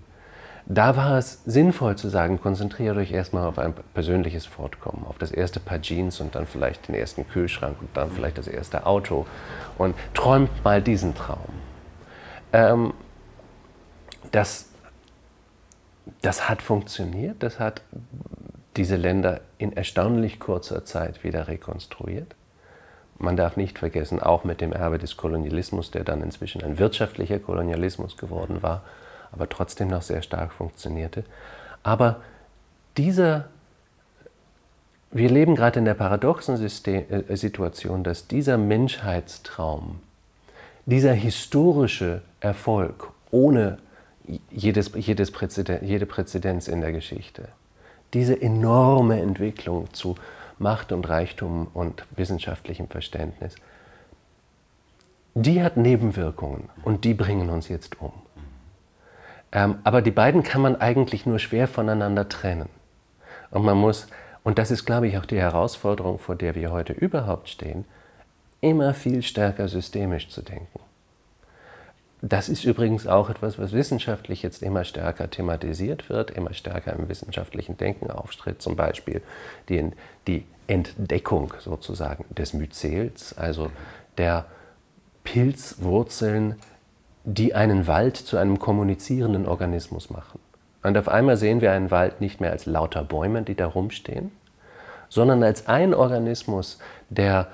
[0.67, 5.31] Da war es sinnvoll zu sagen, konzentriert euch erstmal auf ein persönliches Fortkommen, auf das
[5.31, 9.27] erste Paar Jeans und dann vielleicht den ersten Kühlschrank und dann vielleicht das erste Auto
[9.77, 11.51] und träumt mal diesen Traum.
[12.55, 12.95] Ähm,
[14.33, 14.71] das,
[16.23, 17.83] das hat funktioniert, das hat
[18.77, 22.35] diese Länder in erstaunlich kurzer Zeit wieder rekonstruiert.
[23.19, 27.39] Man darf nicht vergessen, auch mit dem Erbe des Kolonialismus, der dann inzwischen ein wirtschaftlicher
[27.39, 28.83] Kolonialismus geworden war,
[29.35, 31.25] aber trotzdem noch sehr stark funktionierte.
[31.83, 32.21] Aber
[32.97, 33.49] dieser,
[35.11, 40.01] wir leben gerade in der paradoxen System, äh, Situation, dass dieser Menschheitstraum,
[40.87, 43.79] dieser historische Erfolg ohne
[44.51, 47.49] jedes, jedes Präzeden, jede Präzedenz in der Geschichte,
[48.13, 50.15] diese enorme Entwicklung zu
[50.59, 53.57] Macht und Reichtum und wissenschaftlichem Verständnis,
[55.35, 58.13] die hat Nebenwirkungen und die bringen uns jetzt um.
[59.55, 62.69] Ähm, aber die beiden kann man eigentlich nur schwer voneinander trennen.
[63.51, 64.09] Und man muss,
[64.43, 67.85] und das ist, glaube ich, auch die Herausforderung, vor der wir heute überhaupt stehen,
[68.61, 70.81] immer viel stärker systemisch zu denken.
[72.21, 77.09] Das ist übrigens auch etwas, was wissenschaftlich jetzt immer stärker thematisiert wird, immer stärker im
[77.09, 78.63] wissenschaftlichen Denken auftritt.
[78.63, 79.21] Zum Beispiel
[79.69, 79.91] die,
[80.27, 83.71] die Entdeckung sozusagen des Myzels, also
[84.17, 84.47] der
[85.23, 86.57] Pilzwurzeln
[87.25, 90.39] die einen Wald zu einem kommunizierenden Organismus machen.
[90.83, 94.31] Und auf einmal sehen wir einen Wald nicht mehr als lauter Bäume, die da rumstehen,
[95.09, 97.49] sondern als ein Organismus, der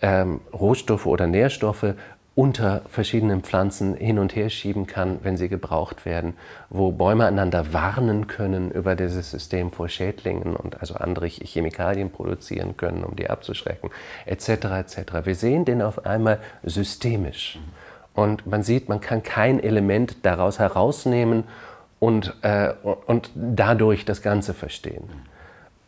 [0.00, 1.94] ähm, Rohstoffe oder Nährstoffe
[2.34, 6.34] unter verschiedenen Pflanzen hin und her schieben kann, wenn sie gebraucht werden,
[6.68, 12.76] wo Bäume einander warnen können über dieses System vor Schädlingen und also andere Chemikalien produzieren
[12.76, 13.90] können, um die abzuschrecken,
[14.26, 14.48] etc.
[14.48, 14.98] etc.
[15.24, 17.60] Wir sehen den auf einmal systemisch.
[18.14, 21.44] Und man sieht, man kann kein Element daraus herausnehmen
[21.98, 22.72] und, äh,
[23.06, 25.08] und dadurch das Ganze verstehen.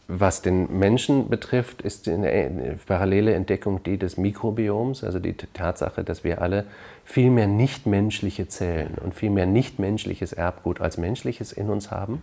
[0.08, 6.22] Was den Menschen betrifft, ist eine parallele Entdeckung die des Mikrobioms, also die Tatsache, dass
[6.22, 6.64] wir alle
[7.04, 12.22] viel mehr nichtmenschliche Zellen und viel mehr nichtmenschliches Erbgut als menschliches in uns haben.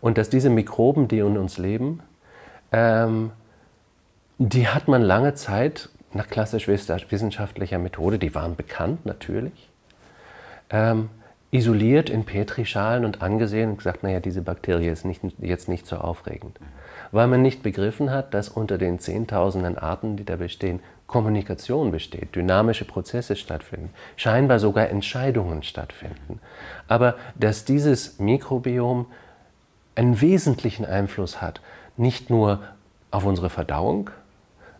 [0.00, 2.00] Und dass diese Mikroben, die in uns leben,
[2.70, 3.32] ähm,
[4.38, 9.70] die hat man lange Zeit nach klassisch wissenschaftlicher Methode, die waren bekannt natürlich,
[10.70, 11.10] ähm,
[11.50, 15.96] isoliert in Petrischalen und angesehen und gesagt, naja, diese Bakterie ist nicht, jetzt nicht so
[15.96, 16.58] aufregend.
[17.10, 22.34] Weil man nicht begriffen hat, dass unter den Zehntausenden Arten, die da bestehen, Kommunikation besteht,
[22.34, 26.40] dynamische Prozesse stattfinden, scheinbar sogar Entscheidungen stattfinden.
[26.88, 29.04] Aber dass dieses Mikrobiom
[29.94, 31.60] einen wesentlichen Einfluss hat,
[31.98, 32.60] nicht nur
[33.10, 34.08] auf unsere Verdauung,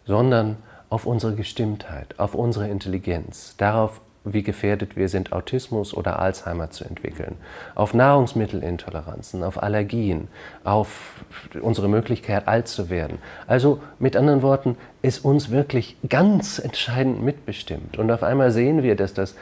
[0.06, 0.56] sondern
[0.92, 6.84] auf unsere Gestimmtheit, auf unsere Intelligenz, darauf, wie gefährdet wir sind, Autismus oder Alzheimer zu
[6.84, 7.36] entwickeln,
[7.74, 10.28] auf Nahrungsmittelintoleranzen, auf Allergien,
[10.64, 11.24] auf
[11.62, 13.18] unsere Möglichkeit, alt zu werden.
[13.46, 17.98] Also mit anderen Worten, ist uns wirklich ganz entscheidend mitbestimmt.
[17.98, 19.34] Und auf einmal sehen wir, dass das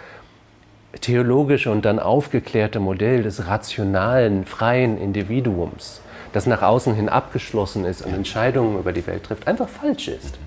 [1.01, 6.01] theologische und dann aufgeklärte Modell des rationalen, freien Individuums,
[6.33, 10.39] das nach außen hin abgeschlossen ist und Entscheidungen über die Welt trifft, einfach falsch ist.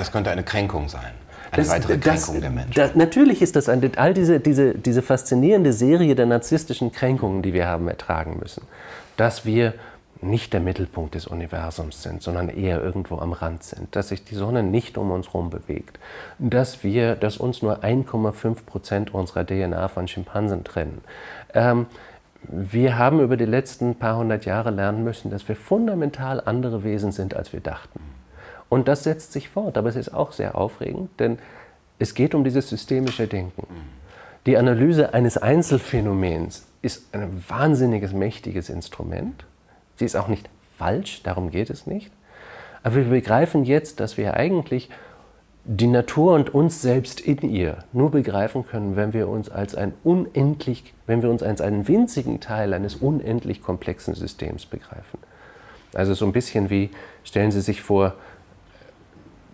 [0.00, 1.12] Das könnte eine Kränkung sein.
[1.50, 2.72] Eine das, weitere Kränkung das, der Menschen.
[2.74, 7.52] Das, natürlich ist das ein, all diese, diese, diese faszinierende Serie der narzisstischen Kränkungen, die
[7.52, 8.62] wir haben ertragen müssen.
[9.18, 9.74] Dass wir
[10.22, 14.34] nicht der Mittelpunkt des Universums sind, sondern eher irgendwo am Rand sind, dass sich die
[14.34, 15.98] Sonne nicht um uns herum bewegt,
[16.38, 21.02] dass wir, dass uns nur 1,5 Prozent unserer DNA von Schimpansen trennen.
[21.52, 21.86] Ähm,
[22.42, 27.12] wir haben über die letzten paar hundert Jahre lernen müssen, dass wir fundamental andere Wesen
[27.12, 28.00] sind, als wir dachten.
[28.70, 31.38] Und das setzt sich fort, aber es ist auch sehr aufregend, denn
[31.98, 33.66] es geht um dieses systemische Denken.
[34.46, 39.44] Die Analyse eines Einzelfenomens ist ein wahnsinniges, mächtiges Instrument.
[39.96, 42.10] Sie ist auch nicht falsch, darum geht es nicht.
[42.82, 44.88] Aber wir begreifen jetzt, dass wir eigentlich
[45.64, 49.92] die Natur und uns selbst in ihr nur begreifen können, wenn wir uns als ein
[50.04, 55.18] unendlich, wenn wir uns als einen winzigen Teil eines unendlich komplexen Systems begreifen.
[55.92, 56.90] Also so ein bisschen wie,
[57.24, 58.14] stellen Sie sich vor,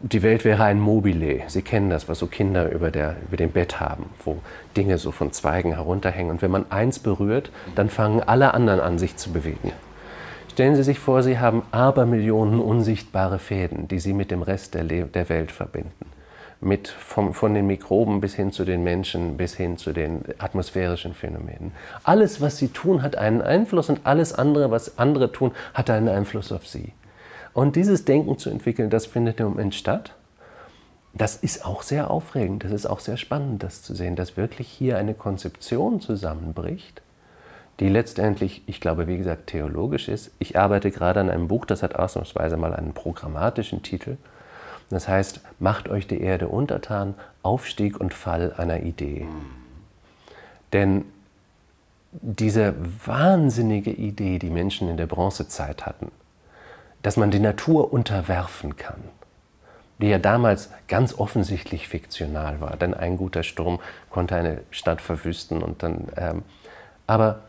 [0.02, 1.42] die Welt wäre ein Mobile.
[1.48, 4.38] Sie kennen das, was so Kinder über, der, über dem Bett haben, wo
[4.76, 6.30] Dinge so von Zweigen herunterhängen.
[6.30, 9.72] Und wenn man eins berührt, dann fangen alle anderen an, sich zu bewegen.
[10.52, 14.84] Stellen Sie sich vor, Sie haben Abermillionen unsichtbare Fäden, die Sie mit dem Rest der,
[14.84, 16.06] Le der Welt verbinden.
[16.60, 21.12] Mit vom, von den Mikroben bis hin zu den Menschen, bis hin zu den atmosphärischen
[21.12, 21.72] Phänomenen.
[22.04, 26.08] Alles, was Sie tun, hat einen Einfluss und alles andere, was andere tun, hat einen
[26.08, 26.92] Einfluss auf Sie.
[27.56, 30.12] Und dieses Denken zu entwickeln, das findet im Moment statt.
[31.14, 34.68] Das ist auch sehr aufregend, das ist auch sehr spannend, das zu sehen, dass wirklich
[34.68, 37.00] hier eine Konzeption zusammenbricht,
[37.80, 40.32] die letztendlich, ich glaube, wie gesagt, theologisch ist.
[40.38, 44.18] Ich arbeite gerade an einem Buch, das hat ausnahmsweise mal einen programmatischen Titel.
[44.90, 49.26] Das heißt, macht euch die Erde untertan, Aufstieg und Fall einer Idee.
[50.74, 51.06] Denn
[52.12, 52.74] diese
[53.06, 56.10] wahnsinnige Idee, die Menschen in der Bronzezeit hatten,
[57.06, 59.00] dass man die Natur unterwerfen kann,
[60.00, 63.78] die ja damals ganz offensichtlich fiktional war, denn ein guter Sturm
[64.10, 66.08] konnte eine Stadt verwüsten und dann.
[66.16, 66.42] Ähm,
[67.06, 67.42] aber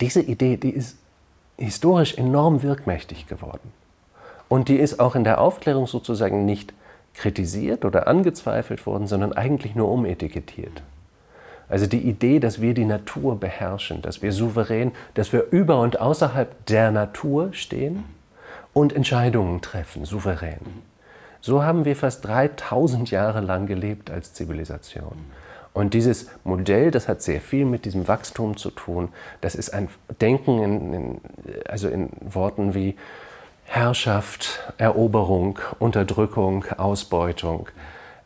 [0.00, 0.98] diese Idee, die ist
[1.56, 3.72] historisch enorm wirkmächtig geworden.
[4.48, 6.74] Und die ist auch in der Aufklärung sozusagen nicht
[7.14, 10.82] kritisiert oder angezweifelt worden, sondern eigentlich nur umetikettiert.
[11.70, 16.00] Also die Idee, dass wir die Natur beherrschen, dass wir souverän, dass wir über und
[16.00, 18.04] außerhalb der Natur stehen
[18.74, 20.58] und Entscheidungen treffen, souverän.
[21.40, 25.16] So haben wir fast 3000 Jahre lang gelebt als Zivilisation.
[25.72, 29.08] Und dieses Modell, das hat sehr viel mit diesem Wachstum zu tun.
[29.40, 29.88] Das ist ein
[30.20, 31.20] Denken in, in,
[31.68, 32.96] also in Worten wie
[33.64, 37.68] Herrschaft, Eroberung, Unterdrückung, Ausbeutung,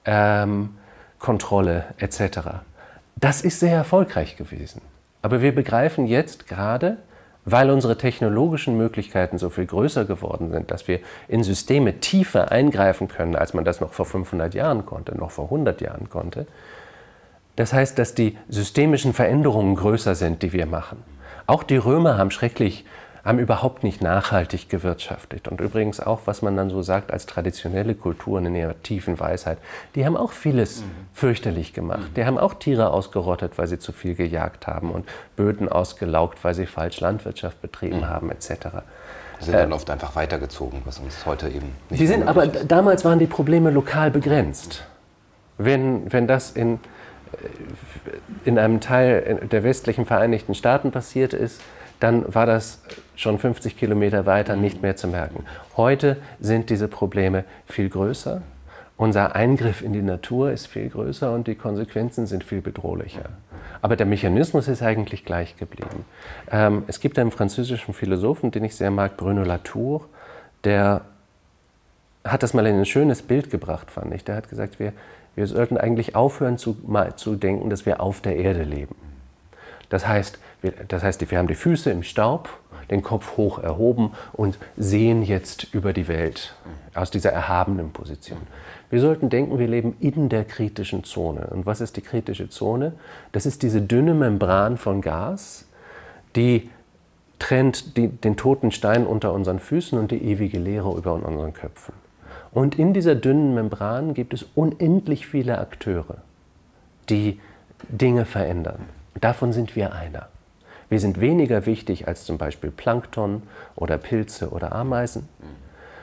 [0.07, 0.71] ähm,
[1.19, 2.65] Kontrolle etc.
[3.17, 4.81] Das ist sehr erfolgreich gewesen.
[5.23, 6.99] Aber wir begreifen jetzt gerade,
[7.45, 13.09] weil unsere technologischen Möglichkeiten so viel größer geworden sind, dass wir in Systeme tiefer eingreifen
[13.09, 16.47] können, als man das noch vor 500 Jahren konnte, noch vor 100 Jahren konnte.
[17.57, 21.03] Das heißt, dass die systemischen Veränderungen größer sind, die wir machen.
[21.47, 22.85] Auch die Römer haben schrecklich
[23.25, 25.49] haben überhaupt nicht nachhaltig gewirtschaftet.
[25.49, 29.59] Und übrigens auch, was man dann so sagt als traditionelle Kulturen in ihrer tiefen Weisheit,
[29.95, 30.91] die haben auch vieles mhm.
[31.15, 32.11] fürchterlich gemacht.
[32.11, 32.15] Mhm.
[32.15, 36.55] Die haben auch Tiere ausgerottet, weil sie zu viel gejagt haben und Böden ausgelaugt, weil
[36.55, 38.09] sie falsch Landwirtschaft betrieben mhm.
[38.09, 38.49] haben, etc.
[39.41, 42.71] Die sind dann oft einfach weitergezogen, was uns heute eben nicht Die sind, aber ist.
[42.71, 44.85] damals waren die Probleme lokal begrenzt.
[45.57, 46.79] Wenn, wenn das in, äh,
[48.45, 51.61] in einem Teil der westlichen Vereinigten Staaten passiert ist,
[52.01, 52.81] dann war das
[53.17, 55.45] schon 50 Kilometer weiter nicht mehr zu merken.
[55.77, 58.43] Heute sind diese Probleme viel größer.
[58.97, 63.31] Unser Eingriff in die Natur ist viel größer und die Konsequenzen sind viel bedrohlicher.
[63.83, 66.05] Aber der Mechanismus ist eigentlich gleich geblieben.
[66.51, 70.07] Ähm, es gibt einen französischen Philosophen, den ich sehr mag, Bruno Latour,
[70.63, 71.03] der
[72.25, 74.25] hat das mal in ein schönes Bild gebracht, fand ich.
[74.25, 74.93] Der hat gesagt, wir,
[75.35, 78.95] wir sollten eigentlich aufhören zu, mal zu denken, dass wir auf der Erde leben.
[79.89, 82.49] Das heißt, wir, das heißt, wir haben die Füße im Staub
[82.91, 86.55] den Kopf hoch erhoben und sehen jetzt über die Welt
[86.95, 88.39] aus dieser erhabenen Position.
[88.91, 91.49] Wir sollten denken, wir leben in der kritischen Zone.
[91.51, 92.93] Und was ist die kritische Zone?
[93.33, 95.67] Das ist diese dünne Membran von Gas,
[96.37, 96.71] die
[97.39, 101.95] trennt die, den toten Stein unter unseren Füßen und die ewige Leere über unseren Köpfen.
[102.53, 106.19] Und in dieser dünnen Membran gibt es unendlich viele Akteure,
[107.09, 107.41] die
[107.89, 108.85] Dinge verändern.
[109.21, 110.29] Davon sind wir einer.
[110.95, 113.43] Wir sind weniger wichtig als zum Beispiel Plankton
[113.75, 115.29] oder Pilze oder Ameisen.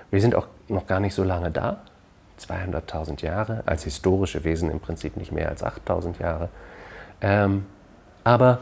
[0.10, 1.78] Wir sind auch noch gar nicht so lange da,
[2.38, 6.50] 200.000 Jahre, als historische Wesen im Prinzip nicht mehr als 8.000 Jahre.
[7.22, 7.66] Ähm,
[8.26, 8.60] aber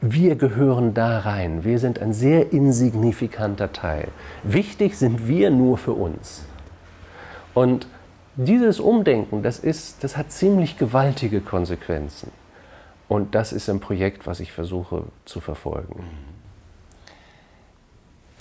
[0.00, 1.62] wir gehören da rein.
[1.62, 4.08] Wir sind ein sehr insignifikanter Teil.
[4.44, 6.46] Wichtig sind wir nur für uns.
[7.52, 7.86] Und
[8.36, 12.32] dieses Umdenken, das, ist, das hat ziemlich gewaltige Konsequenzen.
[13.08, 16.04] Und das ist ein Projekt, was ich versuche zu verfolgen.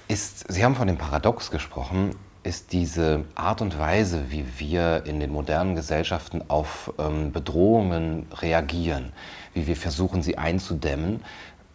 [0.07, 2.15] Ist, Sie haben von dem Paradox gesprochen.
[2.43, 9.11] Ist diese Art und Weise, wie wir in den modernen Gesellschaften auf ähm, Bedrohungen reagieren,
[9.53, 11.23] wie wir versuchen, sie einzudämmen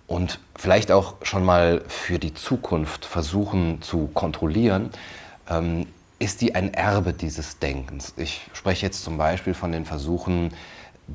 [0.07, 4.90] und vielleicht auch schon mal für die Zukunft versuchen zu kontrollieren,
[5.49, 5.86] ähm,
[6.18, 8.14] ist die ein Erbe dieses Denkens?
[8.16, 10.53] Ich spreche jetzt zum Beispiel von den Versuchen,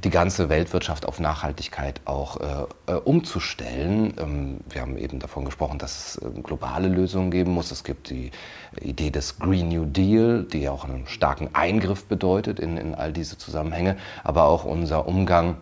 [0.03, 4.13] die ganze Weltwirtschaft auf Nachhaltigkeit auch äh, äh, umzustellen.
[4.19, 7.71] Ähm, wir haben eben davon gesprochen, dass es äh, globale Lösungen geben muss.
[7.71, 8.31] Es gibt die
[8.79, 13.37] Idee des Green New Deal, die auch einen starken Eingriff bedeutet in, in all diese
[13.37, 15.57] Zusammenhänge, aber auch unser Umgang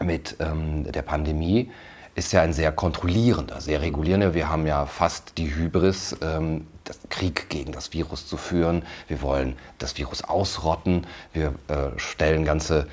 [0.00, 1.70] mit ähm, der Pandemie
[2.14, 4.34] ist ja ein sehr kontrollierender, sehr regulierender.
[4.34, 6.66] Wir haben ja fast die Hybris, ähm,
[7.10, 8.82] Krieg gegen das Virus zu führen.
[9.06, 11.06] Wir wollen das Virus ausrotten.
[11.32, 12.88] Wir äh, stellen ganze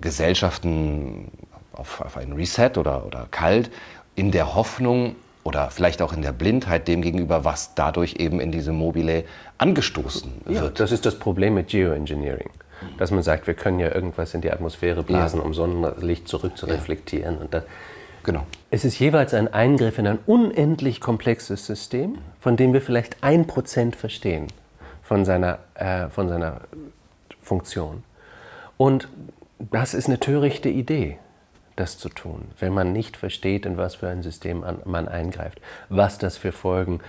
[0.00, 1.30] Gesellschaften
[1.72, 3.70] auf, auf ein Reset oder, oder kalt
[4.14, 8.50] in der Hoffnung oder vielleicht auch in der Blindheit dem gegenüber, was dadurch eben in
[8.50, 9.24] diese Mobile
[9.58, 10.56] angestoßen wird.
[10.56, 12.50] Ja, das ist das Problem mit Geoengineering.
[12.98, 15.46] Dass man sagt, wir können ja irgendwas in die Atmosphäre blasen, ja.
[15.46, 17.36] um Sonnenlicht zurück zu reflektieren.
[17.36, 17.40] Ja.
[17.40, 17.62] Und da,
[18.26, 18.44] Genau.
[18.72, 23.46] Es ist jeweils ein Eingriff in ein unendlich komplexes System, von dem wir vielleicht ein
[23.46, 24.48] Prozent verstehen
[25.04, 26.62] von seiner, äh, von seiner
[27.40, 28.02] Funktion.
[28.76, 29.08] Und
[29.58, 31.18] das ist eine törichte Idee,
[31.76, 36.18] das zu tun, wenn man nicht versteht, in was für ein System man eingreift, was
[36.18, 37.00] das für Folgen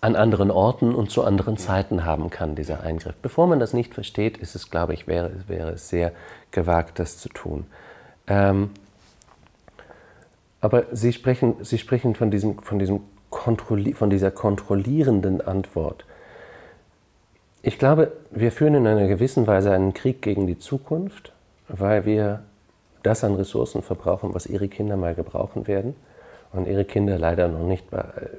[0.00, 3.16] an anderen Orten und zu anderen Zeiten haben kann, dieser Eingriff.
[3.22, 6.12] Bevor man das nicht versteht, ist es, glaube ich, wäre, wäre es sehr
[6.50, 7.66] gewagt, das zu tun.
[8.26, 8.70] Ähm,
[10.60, 13.00] aber Sie sprechen, Sie sprechen von, diesem, von, diesem
[13.30, 16.04] von dieser kontrollierenden Antwort.
[17.66, 21.32] Ich glaube, wir führen in einer gewissen Weise einen Krieg gegen die Zukunft,
[21.66, 22.44] weil wir
[23.02, 25.96] das an Ressourcen verbrauchen, was Ihre Kinder mal gebrauchen werden
[26.52, 27.82] und Ihre Kinder leider noch nicht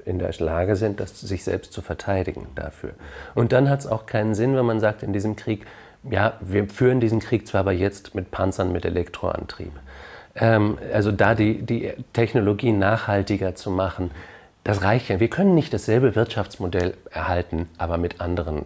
[0.05, 2.91] in der Lage sind, das sich selbst zu verteidigen dafür.
[3.36, 5.67] Und dann hat es auch keinen Sinn, wenn man sagt, in diesem Krieg,
[6.09, 9.73] ja, wir führen diesen Krieg zwar aber jetzt mit Panzern mit Elektroantrieb
[10.38, 14.11] ähm, also da die, die Technologie nachhaltiger zu machen,
[14.63, 15.19] das reicht ja.
[15.19, 18.65] Wir können nicht dasselbe Wirtschaftsmodell erhalten, aber mit anderen,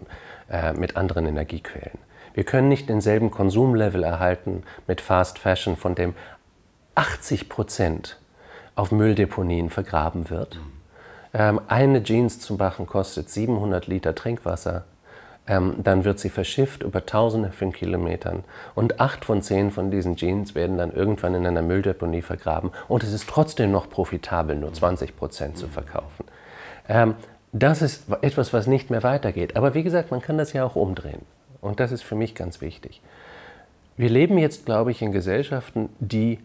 [0.52, 1.98] äh, mit anderen Energiequellen.
[2.34, 6.14] Wir können nicht denselben Konsumlevel erhalten mit Fast Fashion, von dem
[6.94, 8.20] 80 Prozent
[8.74, 10.60] auf Mülldeponien vergraben wird.
[11.34, 14.84] Ähm, eine Jeans zu machen kostet 700 Liter Trinkwasser
[15.46, 18.44] ähm, dann wird sie verschifft über Tausende von Kilometern
[18.76, 23.02] und acht von zehn von diesen Jeans werden dann irgendwann in einer Mülldeponie vergraben und
[23.02, 26.26] es ist trotzdem noch profitabel, nur 20 Prozent zu verkaufen.
[26.88, 27.14] Ähm,
[27.52, 29.56] das ist etwas, was nicht mehr weitergeht.
[29.56, 31.22] Aber wie gesagt, man kann das ja auch umdrehen.
[31.60, 33.00] Und das ist für mich ganz wichtig.
[33.96, 36.38] Wir leben jetzt, glaube ich, in Gesellschaften, die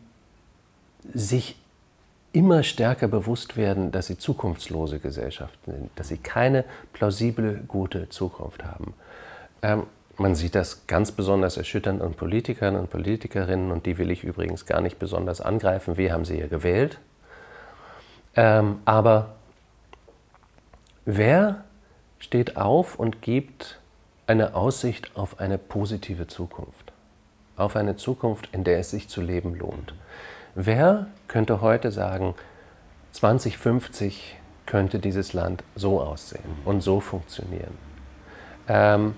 [1.13, 1.55] sich
[2.33, 8.65] immer stärker bewusst werden, dass sie zukunftslose Gesellschaften sind, dass sie keine plausible, gute Zukunft
[8.65, 8.93] haben.
[9.61, 9.83] Ähm,
[10.17, 14.65] man sieht das ganz besonders erschütternd an Politikern und Politikerinnen und die will ich übrigens
[14.65, 15.97] gar nicht besonders angreifen.
[15.97, 16.99] Wir haben sie ja gewählt.
[18.35, 19.36] Ähm, aber
[21.07, 21.63] wer
[22.19, 23.79] steht auf und gibt
[24.27, 26.91] eine Aussicht auf eine positive Zukunft?
[27.55, 29.95] Auf eine Zukunft, in der es sich zu leben lohnt.
[30.53, 32.35] Wer könnte heute sagen,
[33.13, 34.35] 2050
[34.65, 37.77] könnte dieses Land so aussehen und so funktionieren?
[38.67, 39.15] Ähm,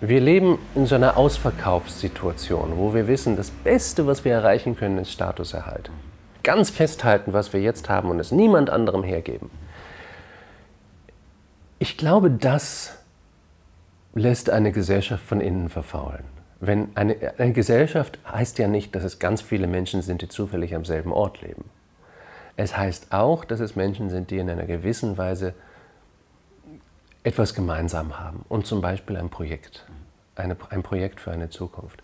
[0.00, 4.96] wir leben in so einer Ausverkaufssituation, wo wir wissen, das Beste, was wir erreichen können,
[4.96, 5.90] ist Statuserhalt.
[6.42, 9.50] Ganz festhalten, was wir jetzt haben und es niemand anderem hergeben.
[11.82, 12.98] Ich glaube, das
[14.12, 16.24] lässt eine Gesellschaft von innen verfaulen.
[16.60, 20.74] Wenn eine, eine Gesellschaft heißt ja nicht, dass es ganz viele Menschen sind, die zufällig
[20.74, 21.64] am selben Ort leben.
[22.58, 25.54] Es heißt auch, dass es Menschen sind, die in einer gewissen Weise
[27.24, 29.86] etwas gemeinsam haben und zum Beispiel ein Projekt,
[30.36, 32.02] eine, ein Projekt für eine Zukunft.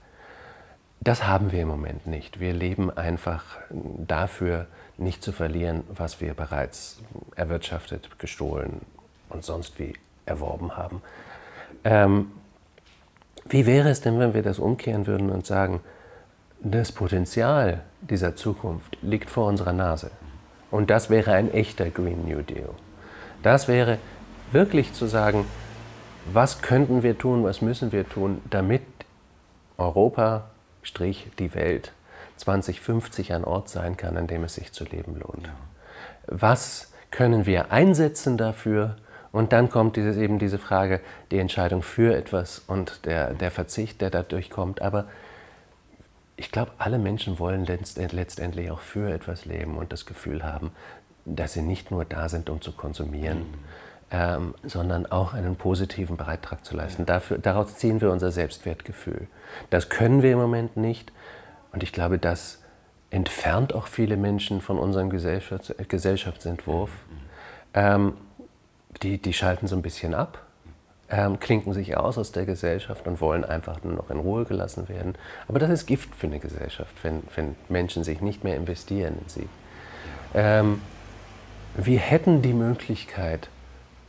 [1.01, 2.41] Das haben wir im Moment nicht.
[2.41, 7.03] Wir leben einfach dafür, nicht zu verlieren, was wir bereits
[7.35, 8.81] erwirtschaftet, gestohlen
[9.29, 11.03] und sonst wie erworben haben.
[11.85, 12.33] Ähm,
[13.49, 15.81] wie wäre es denn, wenn wir das umkehren würden und sagen,
[16.61, 20.11] das Potenzial dieser Zukunft liegt vor unserer Nase.
[20.70, 22.70] Und das wäre ein echter Green New Deal.
[23.43, 23.99] Das wäre
[24.51, 25.47] wirklich zu sagen,
[26.33, 28.83] was könnten wir tun, was müssen wir tun, damit
[29.79, 30.51] Europa,
[30.83, 31.93] Strich, die Welt
[32.39, 35.49] 2050 ein Ort sein kann, an dem es sich zu leben lohnt.
[36.27, 38.97] Was können wir einsetzen dafür,
[39.37, 44.01] und dann kommt dieses, eben diese Frage, die Entscheidung für etwas und der, der Verzicht,
[44.01, 44.80] der dadurch kommt.
[44.80, 45.05] Aber
[46.37, 50.70] ich glaube, alle Menschen wollen letztendlich auch für etwas leben und das Gefühl haben,
[51.26, 53.55] dass sie nicht nur da sind, um zu konsumieren, mhm.
[54.11, 57.03] ähm, sondern auch einen positiven Beitrag zu leisten.
[57.03, 57.07] Ja.
[57.16, 59.26] Dafür, daraus ziehen wir unser Selbstwertgefühl.
[59.68, 61.12] Das können wir im Moment nicht.
[61.72, 62.62] Und ich glaube, das
[63.11, 66.89] entfernt auch viele Menschen von unserem Gesellschafts Gesellschaftsentwurf.
[66.89, 67.16] Mhm.
[67.74, 68.12] Ähm,
[69.03, 70.47] die, die schalten so ein bisschen ab.
[71.09, 74.89] ähm, klinken sich aus aus der Gesellschaft und wollen einfach nur noch in Ruhe gelassen
[74.89, 75.15] werden.
[75.49, 79.29] Aber das ist Gift für eine Gesellschaft, wenn, wenn Menschen sich nicht mehr investieren in
[79.29, 79.49] sie.
[80.35, 80.81] Ähm,
[81.77, 83.49] wir hätten die Möglichkeit,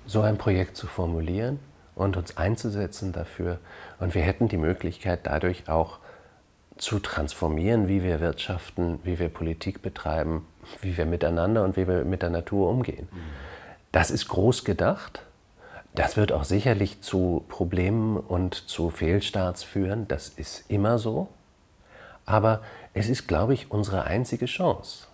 [0.05, 1.59] so ein Projekt zu formulieren
[1.95, 3.59] und uns einzusetzen dafür.
[3.99, 5.99] Und wir hätten die Möglichkeit, dadurch auch
[6.77, 10.45] zu transformieren, wie wir wirtschaften, wie wir Politik betreiben,
[10.81, 13.07] wie wir miteinander und wie wir mit der Natur umgehen.
[13.91, 15.21] Das ist groß gedacht.
[15.95, 20.07] Das wird auch sicherlich zu Problemen und zu Fehlstarts führen.
[20.07, 21.27] Das ist immer so.
[22.25, 22.61] Aber
[22.93, 25.07] es ist, glaube ich, unsere einzige Chance.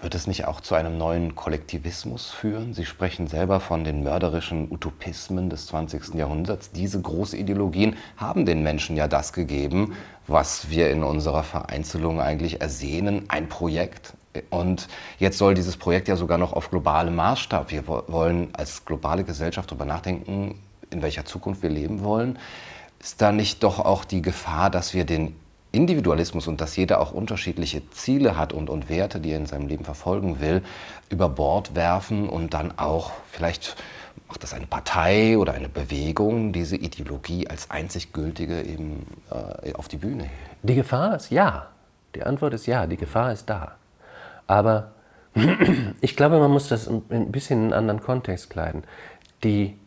[0.00, 2.74] Wird es nicht auch zu einem neuen Kollektivismus führen?
[2.74, 6.14] Sie sprechen selber von den mörderischen Utopismen des 20.
[6.14, 6.72] Jahrhunderts.
[6.72, 9.94] Diese Großideologien haben den Menschen ja das gegeben,
[10.26, 14.14] was wir in unserer Vereinzelung eigentlich ersehnen, ein Projekt.
[14.50, 17.70] Und jetzt soll dieses Projekt ja sogar noch auf globalem Maßstab.
[17.70, 20.58] Wir wollen als globale Gesellschaft darüber nachdenken,
[20.90, 22.38] in welcher Zukunft wir leben wollen.
[23.00, 25.34] Ist da nicht doch auch die Gefahr, dass wir den
[25.72, 29.66] Individualismus und dass jeder auch unterschiedliche Ziele hat und, und Werte, die er in seinem
[29.66, 30.62] Leben verfolgen will,
[31.08, 33.76] über Bord werfen und dann auch vielleicht
[34.28, 39.88] macht das eine Partei oder eine Bewegung, diese Ideologie als einzig gültige eben äh, auf
[39.88, 40.30] die Bühne?
[40.62, 41.68] Die Gefahr ist ja.
[42.14, 43.76] Die Antwort ist ja, die Gefahr ist da.
[44.52, 44.92] Aber
[46.02, 48.84] ich glaube, man muss das ein bisschen in einen anderen Kontext kleiden.
[49.44, 49.78] Die,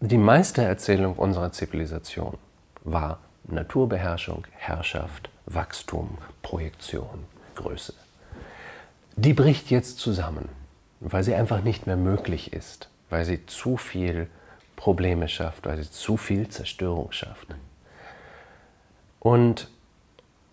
[0.00, 2.36] die Meistererzählung unserer Zivilisation
[2.82, 7.94] war Naturbeherrschung, Herrschaft, Wachstum, Projektion, Größe.
[9.14, 10.48] Die bricht jetzt zusammen,
[10.98, 14.26] weil sie einfach nicht mehr möglich ist, weil sie zu viel
[14.74, 17.46] Probleme schafft, weil sie zu viel Zerstörung schafft.
[19.20, 19.68] Und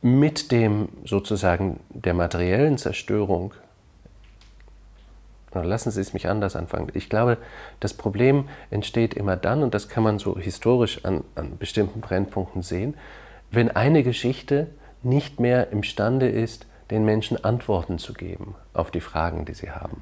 [0.02, 3.54] mit dem sozusagen der materiellen Zerstörung
[5.54, 6.88] Lassen Sie es mich anders anfangen.
[6.94, 7.38] Ich glaube,
[7.82, 12.62] das Problem entsteht immer dann, und das kann man so historisch an, an bestimmten Brennpunkten
[12.62, 12.96] sehen,
[13.52, 14.68] wenn eine Geschichte
[15.04, 20.02] nicht mehr imstande ist, den Menschen Antworten zu geben auf die Fragen, die sie haben.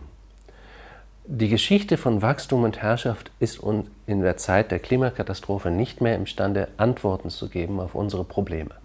[1.26, 3.62] Die Geschichte von Wachstum und Herrschaft ist
[4.08, 8.79] in der Zeit der Klimakatastrophe nicht mehr imstande, Antworten zu geben auf unsere Probleme.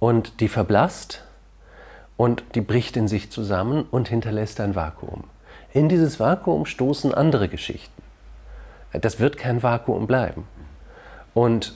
[0.00, 1.22] Und die verblasst
[2.16, 5.24] und die bricht in sich zusammen und hinterlässt ein Vakuum.
[5.72, 8.02] In dieses Vakuum stoßen andere Geschichten.
[8.92, 10.48] Das wird kein Vakuum bleiben.
[11.32, 11.74] Und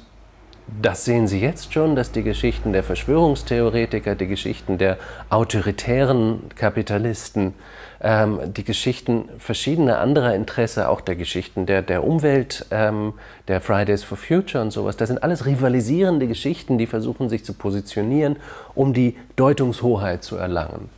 [0.67, 4.97] das sehen Sie jetzt schon, dass die Geschichten der Verschwörungstheoretiker, die Geschichten der
[5.29, 7.53] autoritären Kapitalisten,
[8.01, 13.12] ähm, die Geschichten verschiedener anderer Interesse, auch der Geschichten der, der Umwelt, ähm,
[13.47, 17.53] der Fridays for Future und sowas, das sind alles rivalisierende Geschichten, die versuchen sich zu
[17.53, 18.37] positionieren,
[18.75, 20.89] um die Deutungshoheit zu erlangen.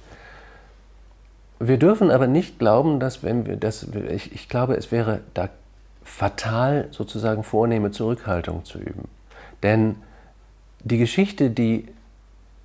[1.59, 5.49] Wir dürfen aber nicht glauben, dass wenn wir das, ich, ich glaube, es wäre da
[6.05, 9.09] fatal, sozusagen vornehme Zurückhaltung zu üben.
[9.63, 9.97] Denn
[10.81, 11.89] die Geschichte, die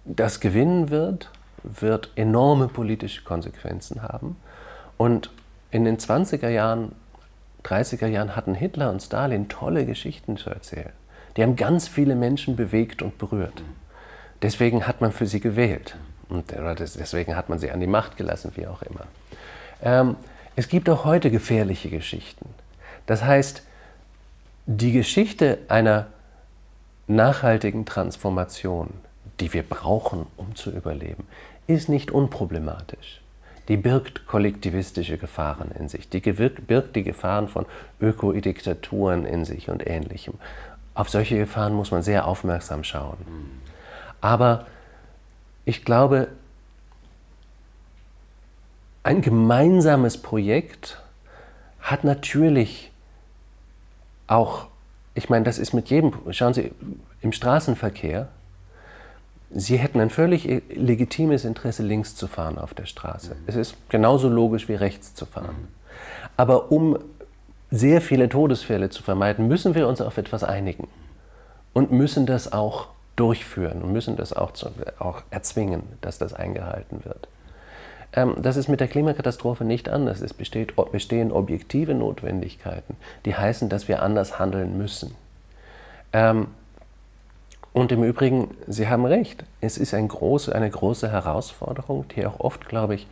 [0.05, 1.31] das gewinnen wird,
[1.63, 4.35] wird enorme politische Konsequenzen haben.
[4.97, 5.29] Und
[5.71, 6.93] in den 20er Jahren,
[7.63, 10.91] 30er Jahren hatten Hitler und Stalin tolle Geschichten zu erzählen.
[11.37, 13.63] Die haben ganz viele Menschen bewegt und berührt.
[14.41, 15.95] Deswegen hat man für sie gewählt.
[16.29, 19.05] Und deswegen hat man sie an die Macht gelassen, wie auch immer.
[19.83, 20.15] Ähm,
[20.55, 22.47] es gibt auch heute gefährliche Geschichten.
[23.05, 23.63] Das heißt,
[24.65, 26.07] die Geschichte einer
[27.15, 28.89] nachhaltigen Transformation,
[29.39, 31.27] die wir brauchen, um zu überleben,
[31.67, 33.21] ist nicht unproblematisch.
[33.67, 36.09] Die birgt kollektivistische Gefahren in sich.
[36.09, 37.65] Die birgt die Gefahren von
[38.01, 40.33] Ökodiktaturen in sich und Ähnlichem.
[40.93, 43.17] Auf solche Gefahren muss man sehr aufmerksam schauen.
[44.19, 44.65] Aber
[45.63, 46.27] ich glaube,
[49.03, 51.01] ein gemeinsames Projekt
[51.79, 52.91] hat natürlich
[54.27, 54.67] auch,
[55.13, 56.71] ich meine, das ist mit jedem, schauen Sie,
[57.21, 58.29] im Straßenverkehr,
[59.53, 63.35] Sie hätten ein völlig legitimes Interesse, links zu fahren auf der Straße.
[63.47, 65.67] Es ist genauso logisch wie rechts zu fahren.
[66.37, 66.97] Aber um
[67.69, 70.87] sehr viele Todesfälle zu vermeiden, müssen wir uns auf etwas einigen
[71.73, 72.87] und müssen das auch
[73.17, 77.27] durchführen und müssen das auch, zu, auch erzwingen, dass das eingehalten wird.
[78.13, 80.21] Ähm, das ist mit der Klimakatastrophe nicht anders.
[80.21, 82.95] Es besteht, bestehen objektive Notwendigkeiten,
[83.25, 85.15] die heißen, dass wir anders handeln müssen.
[86.13, 86.47] Ähm,
[87.73, 92.39] und im Übrigen, Sie haben recht, es ist ein große, eine große Herausforderung, die auch
[92.39, 93.07] oft, glaube ich,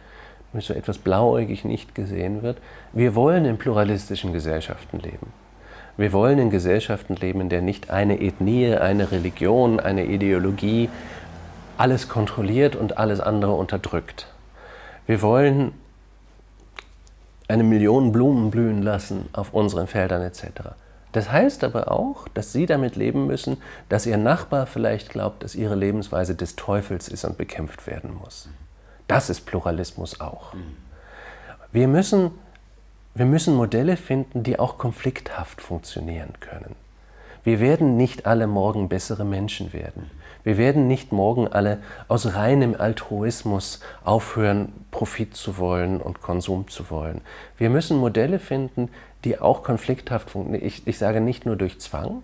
[0.52, 2.58] mit so etwas blauäugig nicht gesehen wird.
[2.92, 5.32] Wir wollen in pluralistischen Gesellschaften leben.
[5.96, 10.90] Wir wollen in Gesellschaften leben, in der nicht eine Ethnie, eine Religion, eine Ideologie
[11.78, 14.28] alles kontrolliert und alles andere unterdrückt.
[15.10, 15.72] Wir wollen
[17.48, 20.44] eine Million Blumen blühen lassen auf unseren Feldern etc.
[21.14, 23.58] Das heißt aber auch, dass Sie damit leben müssen,
[23.90, 28.50] dass Ihr Nachbar vielleicht glaubt, dass Ihre Lebensweise des Teufels ist und bekämpft werden muss.
[29.08, 30.54] Das ist Pluralismus auch.
[31.72, 32.30] Wir müssen,
[33.16, 36.76] wir müssen Modelle finden, die auch konflikthaft funktionieren können.
[37.44, 40.12] Wir werden nicht alle morgen bessere Menschen werden.
[40.44, 46.90] Wir werden nicht morgen alle aus reinem Altruismus aufhören, Profit zu wollen und Konsum zu
[46.90, 47.22] wollen.
[47.58, 48.90] Wir müssen Modelle finden,
[49.26, 50.66] die auch konflikthaft funktionieren.
[50.66, 52.24] Ich, ich sage nicht nur durch Zwang,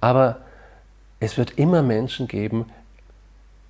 [0.00, 0.38] aber
[1.20, 2.66] es wird immer Menschen geben,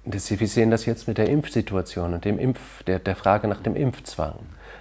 [0.04, 3.76] wir sehen das jetzt mit der Impfsituation und dem Impf, der, der Frage nach dem
[3.76, 4.34] Impfzwang.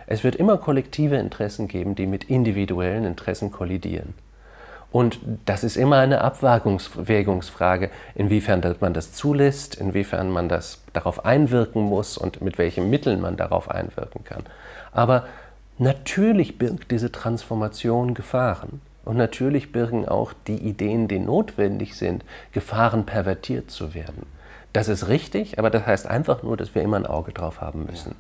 [0.08, 4.14] Es wird immer kollektive Interessen geben, die mit individuellen Interessen kollidieren.
[4.92, 11.84] Und das ist immer eine Abwägungsfrage, inwiefern man das zulässt, inwiefern man das darauf einwirken
[11.84, 14.44] muss und mit welchen Mitteln man darauf einwirken kann.
[14.92, 15.28] Aber
[15.78, 18.82] natürlich birgt diese Transformation Gefahren.
[19.06, 24.26] Und natürlich birgen auch die Ideen, die notwendig sind, Gefahren pervertiert zu werden.
[24.74, 27.86] Das ist richtig, aber das heißt einfach nur, dass wir immer ein Auge drauf haben
[27.86, 28.16] müssen.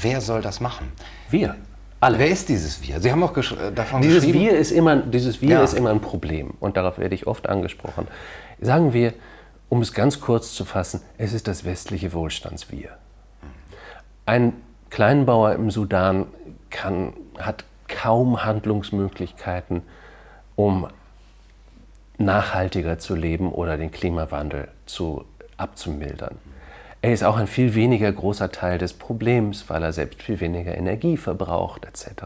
[0.00, 0.92] Wer soll das machen?
[1.28, 1.56] Wir.
[2.00, 2.18] Alle.
[2.18, 3.00] Wer ist dieses Wir?
[3.00, 4.40] Sie haben auch äh, davon dieses geschrieben.
[4.40, 5.64] Wir ist immer, dieses Wir ja.
[5.64, 8.06] ist immer ein Problem und darauf werde ich oft angesprochen.
[8.60, 9.14] Sagen wir,
[9.68, 12.90] um es ganz kurz zu fassen, es ist das westliche Wohlstandswir.
[14.26, 14.52] Ein
[14.90, 16.26] Kleinbauer im Sudan
[16.70, 19.82] kann, hat kaum Handlungsmöglichkeiten,
[20.54, 20.88] um
[22.18, 25.24] nachhaltiger zu leben oder den Klimawandel zu,
[25.56, 26.36] abzumildern.
[27.06, 30.76] Er ist auch ein viel weniger großer Teil des Problems, weil er selbst viel weniger
[30.76, 32.24] Energie verbraucht etc.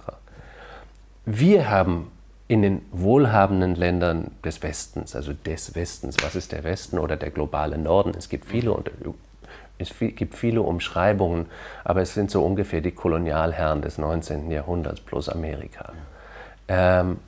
[1.27, 2.11] Wir haben
[2.49, 7.29] in den wohlhabenden Ländern des Westens, also des Westens, was ist der Westen oder der
[7.29, 8.15] globale Norden?
[8.17, 8.75] Es gibt viele,
[9.77, 11.45] es gibt viele Umschreibungen,
[11.85, 14.51] aber es sind so ungefähr die Kolonialherren des 19.
[14.51, 15.93] Jahrhunderts plus Amerika.
[16.69, 17.19] Ähm,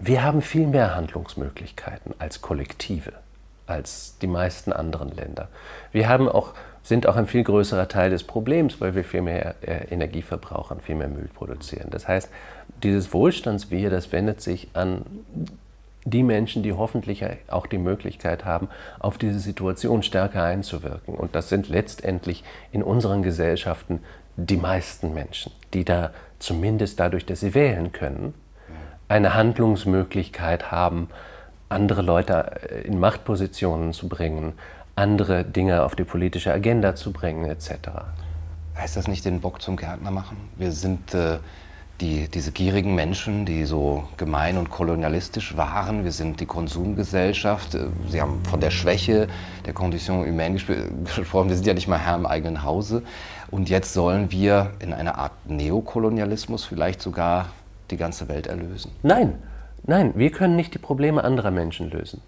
[0.00, 3.12] wir haben viel mehr Handlungsmöglichkeiten als Kollektive
[3.66, 5.48] als die meisten anderen Länder.
[5.92, 9.56] Wir haben auch, sind auch ein viel größerer Teil des Problems, weil wir viel mehr
[9.62, 11.88] äh, Energie verbrauchen, viel mehr Müll produzieren.
[11.90, 12.30] Das heißt,
[12.82, 15.02] dieses Wohlstandswir, das wendet sich an
[16.04, 18.68] die Menschen, die hoffentlich auch die Möglichkeit haben,
[19.00, 21.14] auf diese Situation stärker einzuwirken.
[21.14, 24.00] Und das sind letztendlich in unseren Gesellschaften
[24.36, 28.34] die meisten Menschen, die da zumindest dadurch, dass sie wählen können,
[29.08, 31.08] eine Handlungsmöglichkeit haben,
[31.68, 34.52] andere Leute äh, in Machtpositionen zu bringen,
[34.94, 37.70] andere Dinge auf die politische Agenda zu bringen, etc.
[38.76, 40.36] Heißt das nicht den Bock zum Gärtner machen?
[40.56, 41.38] Wir sind äh,
[42.00, 46.04] die, diese gierigen Menschen, die so gemein und kolonialistisch waren.
[46.04, 47.74] Wir sind die Konsumgesellschaft.
[47.74, 49.28] Äh, Sie haben von der Schwäche
[49.64, 50.58] der Condition humaine
[51.04, 51.48] gesprochen.
[51.48, 53.02] Wir sind ja nicht mal Herr im eigenen Hause.
[53.50, 57.46] Und jetzt sollen wir in einer Art Neokolonialismus vielleicht sogar
[57.90, 58.90] die ganze Welt erlösen.
[59.02, 59.34] Nein,
[59.86, 62.20] Nein, wir können nicht die Probleme anderer Menschen lösen.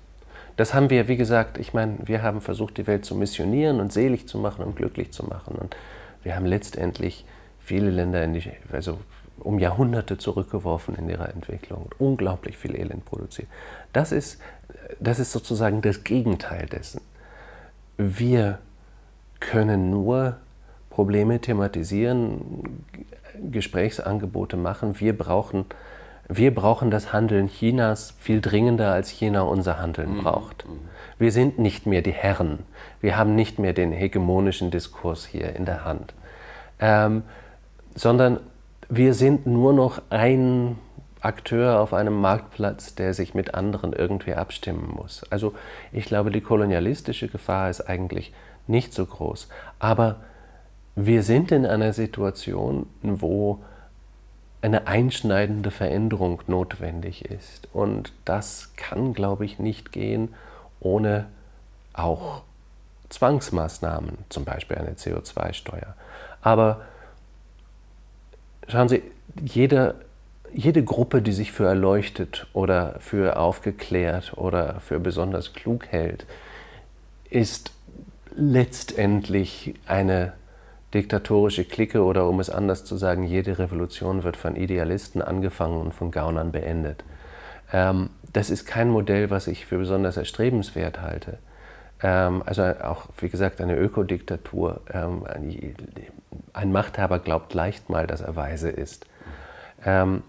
[0.56, 3.92] Das haben wir, wie gesagt, ich meine, wir haben versucht, die Welt zu missionieren und
[3.92, 5.56] selig zu machen und glücklich zu machen.
[5.56, 5.76] Und
[6.22, 7.24] wir haben letztendlich
[7.60, 8.98] viele Länder in die, also
[9.40, 13.48] um Jahrhunderte zurückgeworfen in ihrer Entwicklung und unglaublich viel Elend produziert.
[13.92, 14.40] Das ist,
[14.98, 17.00] das ist sozusagen das Gegenteil dessen.
[17.96, 18.58] Wir
[19.40, 20.36] können nur
[20.90, 22.84] Probleme thematisieren,
[23.50, 24.98] Gesprächsangebote machen.
[24.98, 25.66] Wir brauchen
[26.28, 30.22] wir brauchen das Handeln Chinas viel dringender, als China unser Handeln mhm.
[30.22, 30.68] braucht.
[30.68, 30.80] Mhm.
[31.18, 32.60] Wir sind nicht mehr die Herren.
[33.00, 36.14] Wir haben nicht mehr den hegemonischen Diskurs hier in der Hand.
[36.78, 37.22] Ähm,
[37.94, 38.40] sondern
[38.88, 40.78] wir sind nur noch ein
[41.20, 45.24] Akteur auf einem Marktplatz, der sich mit anderen irgendwie abstimmen muss.
[45.30, 45.54] Also
[45.92, 48.32] ich glaube, die kolonialistische Gefahr ist eigentlich
[48.66, 49.48] nicht so groß.
[49.78, 50.16] Aber
[50.94, 53.64] wir sind in einer Situation, wo
[54.60, 57.68] eine einschneidende Veränderung notwendig ist.
[57.72, 60.34] Und das kann, glaube ich, nicht gehen
[60.80, 61.26] ohne
[61.92, 62.42] auch
[63.08, 65.94] Zwangsmaßnahmen, zum Beispiel eine CO2-Steuer.
[66.42, 66.82] Aber
[68.68, 69.02] schauen Sie,
[69.42, 69.94] jede,
[70.52, 76.26] jede Gruppe, die sich für erleuchtet oder für aufgeklärt oder für besonders klug hält,
[77.30, 77.72] ist
[78.36, 80.32] letztendlich eine
[80.94, 85.94] diktatorische Clique oder um es anders zu sagen, jede Revolution wird von Idealisten angefangen und
[85.94, 87.04] von Gaunern beendet.
[87.72, 91.38] Ähm, das ist kein Modell, was ich für besonders erstrebenswert halte.
[92.02, 94.80] Ähm, also auch, wie gesagt, eine Ökodiktatur.
[94.92, 95.24] Ähm,
[96.52, 99.06] ein Machthaber glaubt leicht mal, dass er weise ist.
[99.84, 100.22] Ähm,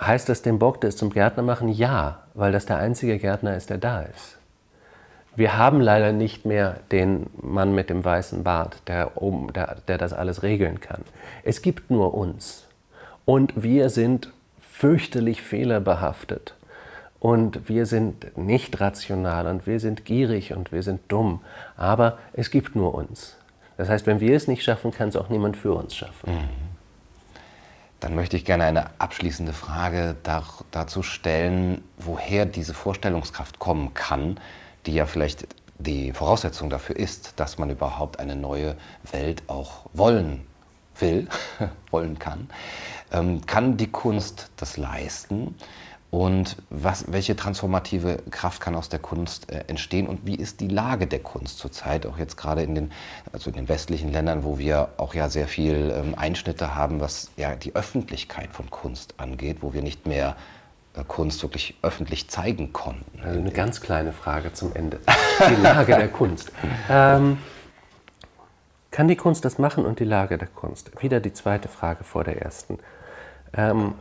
[0.00, 1.68] heißt das den Bock, das zum Gärtner machen?
[1.68, 4.33] Ja, weil das der einzige Gärtner ist, der da ist.
[5.36, 9.98] Wir haben leider nicht mehr den Mann mit dem weißen Bart, der, oben, der, der
[9.98, 11.02] das alles regeln kann.
[11.42, 12.66] Es gibt nur uns.
[13.24, 14.30] Und wir sind
[14.60, 16.54] fürchterlich fehlerbehaftet.
[17.20, 21.40] Und wir sind nicht rational und wir sind gierig und wir sind dumm.
[21.76, 23.36] Aber es gibt nur uns.
[23.76, 26.30] Das heißt, wenn wir es nicht schaffen, kann es auch niemand für uns schaffen.
[26.30, 26.48] Mhm.
[28.00, 30.14] Dann möchte ich gerne eine abschließende Frage
[30.70, 34.38] dazu stellen, woher diese Vorstellungskraft kommen kann,
[34.86, 35.46] die ja vielleicht
[35.78, 38.76] die Voraussetzung dafür ist, dass man überhaupt eine neue
[39.10, 40.46] Welt auch wollen
[40.98, 41.28] will,
[41.90, 42.48] wollen kann.
[43.12, 45.56] Ähm, kann die Kunst das leisten?
[46.10, 50.68] Und was, welche transformative Kraft kann aus der Kunst äh, entstehen und wie ist die
[50.68, 52.92] Lage der Kunst zurzeit, auch jetzt gerade in den,
[53.32, 57.32] also in den westlichen Ländern, wo wir auch ja sehr viel ähm, Einschnitte haben, was
[57.36, 60.36] ja die Öffentlichkeit von Kunst angeht, wo wir nicht mehr
[61.02, 63.20] Kunst wirklich öffentlich zeigen konnten.
[63.24, 65.00] Also eine ganz kleine Frage zum Ende.
[65.50, 66.52] Die Lage der Kunst.
[66.88, 67.38] Ähm,
[68.92, 71.02] kann die Kunst das machen und die Lage der Kunst?
[71.02, 72.78] Wieder die zweite Frage vor der ersten.
[73.52, 73.94] Ähm,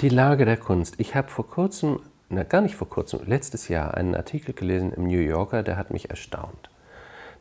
[0.00, 0.94] die Lage der Kunst.
[0.98, 5.08] Ich habe vor kurzem, na, gar nicht vor kurzem, letztes Jahr einen Artikel gelesen im
[5.08, 6.70] New Yorker, der hat mich erstaunt.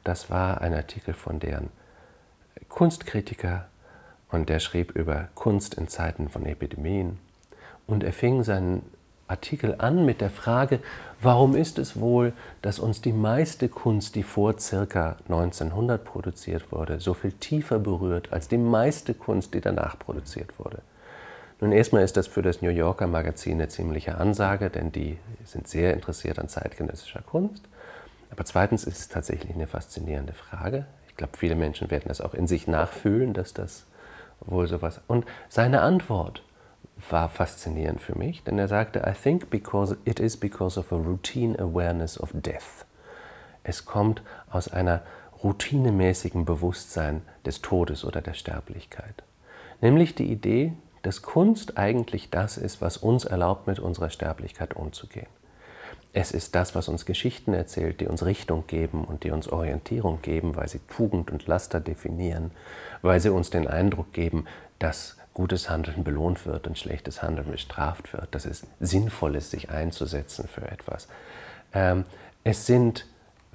[0.03, 1.69] Das war ein Artikel von deren
[2.69, 3.67] Kunstkritiker
[4.31, 7.19] und der schrieb über Kunst in Zeiten von Epidemien.
[7.85, 8.81] Und er fing seinen
[9.27, 10.79] Artikel an mit der Frage,
[11.21, 15.17] warum ist es wohl, dass uns die meiste Kunst, die vor ca.
[15.27, 20.81] 1900 produziert wurde, so viel tiefer berührt als die meiste Kunst, die danach produziert wurde?
[21.59, 25.67] Nun, erstmal ist das für das New Yorker Magazin eine ziemliche Ansage, denn die sind
[25.67, 27.63] sehr interessiert an zeitgenössischer Kunst.
[28.29, 30.85] Aber zweitens ist es tatsächlich eine faszinierende Frage.
[31.07, 33.86] Ich glaube, viele Menschen werden das auch in sich nachfühlen, dass das
[34.41, 35.01] wohl sowas.
[35.07, 36.43] Und seine Antwort
[37.09, 40.95] war faszinierend für mich, denn er sagte, I think because it is because of a
[40.95, 42.85] routine awareness of death.
[43.63, 45.01] Es kommt aus einer
[45.43, 49.23] routinemäßigen Bewusstsein des Todes oder der Sterblichkeit.
[49.81, 50.73] Nämlich die Idee,
[51.03, 55.27] dass Kunst eigentlich das ist, was uns erlaubt, mit unserer Sterblichkeit umzugehen.
[56.19, 60.19] Es ist das, was uns Geschichten erzählt, die uns Richtung geben und die uns Orientierung
[60.23, 62.49] geben, weil sie Tugend und Laster definieren,
[63.03, 64.45] weil sie uns den Eindruck geben,
[64.79, 69.69] dass gutes Handeln belohnt wird und schlechtes Handeln bestraft wird, dass es sinnvoll ist, sich
[69.69, 71.07] einzusetzen für etwas.
[71.71, 72.03] Ähm,
[72.43, 73.05] es sind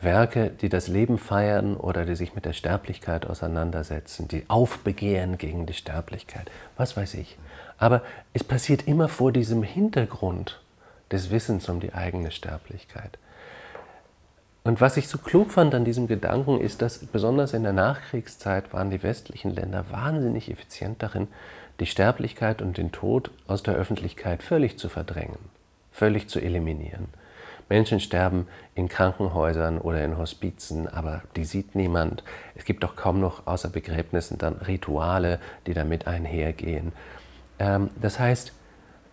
[0.00, 5.66] Werke, die das Leben feiern oder die sich mit der Sterblichkeit auseinandersetzen, die aufbegehren gegen
[5.66, 7.36] die Sterblichkeit, was weiß ich.
[7.76, 8.02] Aber
[8.34, 10.61] es passiert immer vor diesem Hintergrund
[11.12, 13.18] des Wissens um die eigene Sterblichkeit.
[14.64, 18.72] Und was ich so klug fand an diesem Gedanken ist, dass besonders in der Nachkriegszeit
[18.72, 21.28] waren die westlichen Länder wahnsinnig effizient darin,
[21.80, 25.38] die Sterblichkeit und den Tod aus der Öffentlichkeit völlig zu verdrängen,
[25.90, 27.08] völlig zu eliminieren.
[27.68, 32.22] Menschen sterben in Krankenhäusern oder in Hospizen, aber die sieht niemand.
[32.54, 36.92] Es gibt auch kaum noch außer Begräbnissen dann Rituale, die damit einhergehen.
[37.58, 38.52] Ähm, das heißt,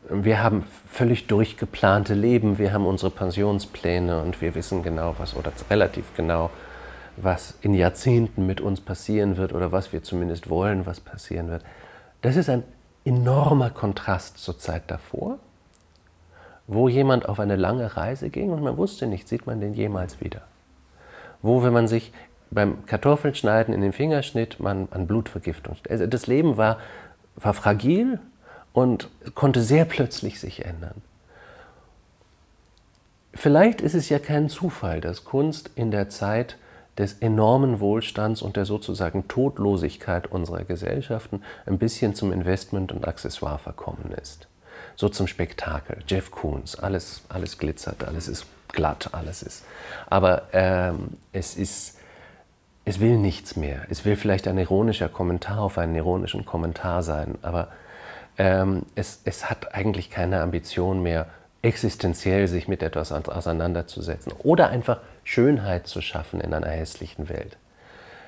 [0.07, 5.51] wir haben völlig durchgeplante Leben, wir haben unsere Pensionspläne und wir wissen genau was oder
[5.69, 6.49] relativ genau,
[7.17, 11.63] was in Jahrzehnten mit uns passieren wird oder was wir zumindest wollen, was passieren wird.
[12.21, 12.63] Das ist ein
[13.05, 15.39] enormer Kontrast zur Zeit davor,
[16.67, 20.21] wo jemand auf eine lange Reise ging und man wusste nicht, sieht man den jemals
[20.21, 20.41] wieder.
[21.41, 22.11] Wo, wenn man sich
[22.51, 25.77] beim Kartoffelschneiden in den Fingerschnitt, man an Blutvergiftung.
[25.89, 26.79] Also das Leben war,
[27.35, 28.19] war fragil,
[28.73, 31.01] und konnte sehr plötzlich sich ändern.
[33.33, 36.57] Vielleicht ist es ja kein Zufall, dass Kunst in der Zeit
[36.97, 43.57] des enormen Wohlstands und der sozusagen Todlosigkeit unserer Gesellschaften ein bisschen zum Investment und Accessoire
[43.57, 44.47] verkommen ist.
[44.97, 45.99] So zum Spektakel.
[46.07, 49.63] Jeff Koons, alles, alles glitzert, alles ist glatt, alles ist.
[50.09, 51.97] Aber ähm, es ist,
[52.83, 53.85] es will nichts mehr.
[53.89, 57.69] Es will vielleicht ein ironischer Kommentar auf einen ironischen Kommentar sein, aber
[58.39, 61.27] ähm, es, es hat eigentlich keine Ambition mehr,
[61.61, 67.57] existenziell sich mit etwas auseinanderzusetzen oder einfach Schönheit zu schaffen in einer hässlichen Welt.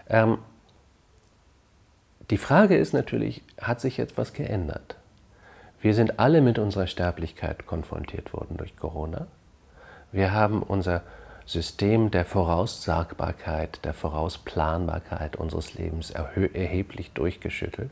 [0.09, 0.39] Ähm,
[2.29, 4.97] die Frage ist natürlich, hat sich jetzt was geändert?
[5.79, 9.27] Wir sind alle mit unserer Sterblichkeit konfrontiert worden durch Corona.
[10.11, 11.01] Wir haben unser
[11.45, 17.91] System der Voraussagbarkeit, der Vorausplanbarkeit unseres Lebens erheblich durchgeschüttelt.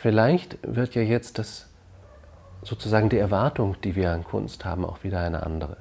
[0.00, 1.66] Vielleicht wird ja jetzt das
[2.62, 5.76] sozusagen die Erwartung, die wir an Kunst haben, auch wieder eine andere.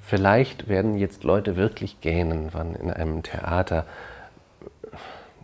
[0.00, 3.84] Vielleicht werden jetzt Leute wirklich gähnen, wann in einem Theater,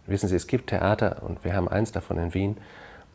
[0.07, 2.57] wissen Sie, es gibt Theater und wir haben eins davon in Wien,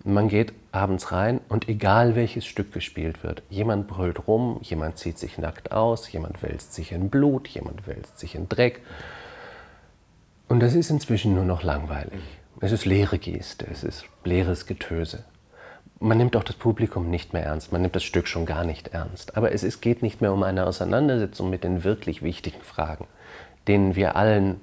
[0.04, 5.18] Man geht abends rein und egal welches Stück gespielt wird, jemand brüllt rum, jemand zieht
[5.18, 8.82] sich nackt aus, jemand wälzt sich in Blut, jemand wälzt sich in Dreck.
[10.48, 12.22] Und das ist inzwischen nur noch langweilig.
[12.62, 15.26] Es ist leere Geste, es ist leeres Getöse.
[16.00, 18.90] Man nimmt auch das Publikum nicht mehr ernst, man nimmt das Stück schon gar nicht
[18.90, 19.36] ernst.
[19.36, 23.08] Aber es ist, geht nicht mehr um eine Auseinandersetzung mit den wirklich wichtigen Fragen,
[23.68, 24.62] denen wir allen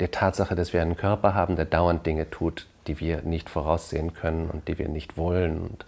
[0.00, 4.14] der Tatsache, dass wir einen Körper haben, der dauernd Dinge tut, die wir nicht voraussehen
[4.14, 5.84] können und die wir nicht wollen und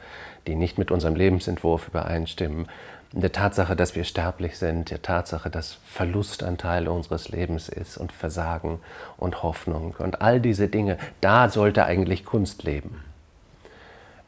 [0.46, 2.68] die nicht mit unserem Lebensentwurf übereinstimmen,
[3.12, 7.96] der Tatsache, dass wir sterblich sind, der Tatsache, dass Verlust ein Teil unseres Lebens ist
[7.96, 8.80] und Versagen
[9.16, 13.02] und Hoffnung und all diese Dinge, da sollte eigentlich Kunst leben.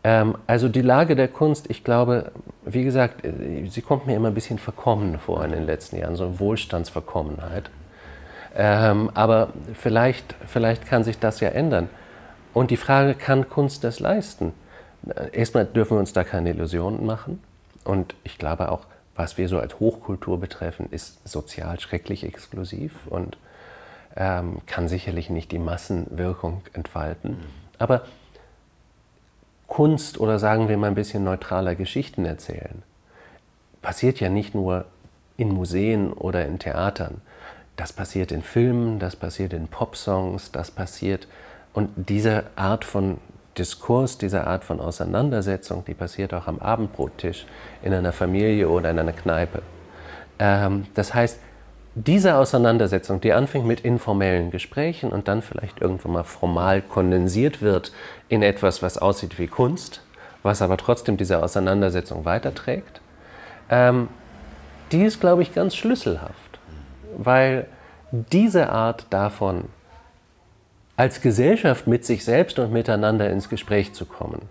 [0.05, 2.33] Ähm, also die Lage der Kunst, ich glaube,
[2.65, 3.27] wie gesagt,
[3.69, 7.71] sie kommt mir immer ein bisschen verkommen vor in den letzten Jahren, so eine Wohlstandsverkommenheit.
[8.57, 11.89] Ähm, aber vielleicht, vielleicht kann sich das ja ändern.
[12.55, 14.53] Und die Frage, kann Kunst das leisten?
[15.33, 17.41] Erstmal dürfen wir uns da keine Illusionen machen.
[17.89, 18.85] Und ich glaube auch,
[19.17, 23.39] was wir so als Hochkultur betreffen, ist sozial schrecklich exklusiv und
[24.15, 27.39] ähm, kann sicherlich nicht die Massenwirkung entfalten.
[27.79, 28.03] Aber
[29.67, 32.83] Kunst oder sagen wir mal ein bisschen neutraler Geschichten erzählen,
[33.81, 34.85] passiert ja nicht nur
[35.39, 37.23] in Museen oder in Theatern.
[37.77, 41.27] Das passiert in Filmen, das passiert in Popsongs, das passiert.
[41.73, 43.17] Und diese Art von
[43.59, 47.47] Diskurs, diese Art von Auseinandersetzung, die passiert auch am Abendbrottisch
[47.83, 49.63] in einer Familie oder in einer Kneipe.
[50.39, 51.39] Ähm, das heißt,
[51.95, 57.93] diese Auseinandersetzung, die anfängt mit informellen Gesprächen und dann vielleicht irgendwann mal formal kondensiert wird
[58.29, 60.03] in etwas, was aussieht wie Kunst,
[60.43, 63.01] was aber trotzdem diese Auseinandersetzung weiterträgt,
[63.69, 64.09] ähm,
[64.93, 66.61] die ist, glaube ich, ganz schlüsselhaft,
[67.17, 67.67] weil
[68.13, 69.65] diese Art davon,
[70.99, 74.43] als Gesellschaft mit sich selbst und miteinander ins Gespräch zu kommen,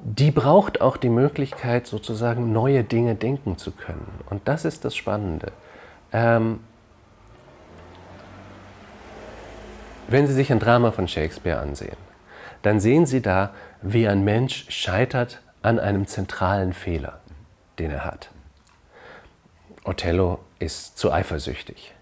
[0.00, 4.06] die braucht auch die Möglichkeit, sozusagen neue Dinge denken zu können.
[4.30, 5.50] Und das ist das Spannende.
[6.12, 6.60] Ähm,
[10.06, 11.96] wenn Sie sich ein Drama von Shakespeare ansehen,
[12.62, 13.52] dann sehen Sie da,
[13.82, 17.18] wie ein Mensch scheitert an einem zentralen Fehler,
[17.80, 18.30] den er hat.
[19.82, 21.93] Othello ist zu eifersüchtig.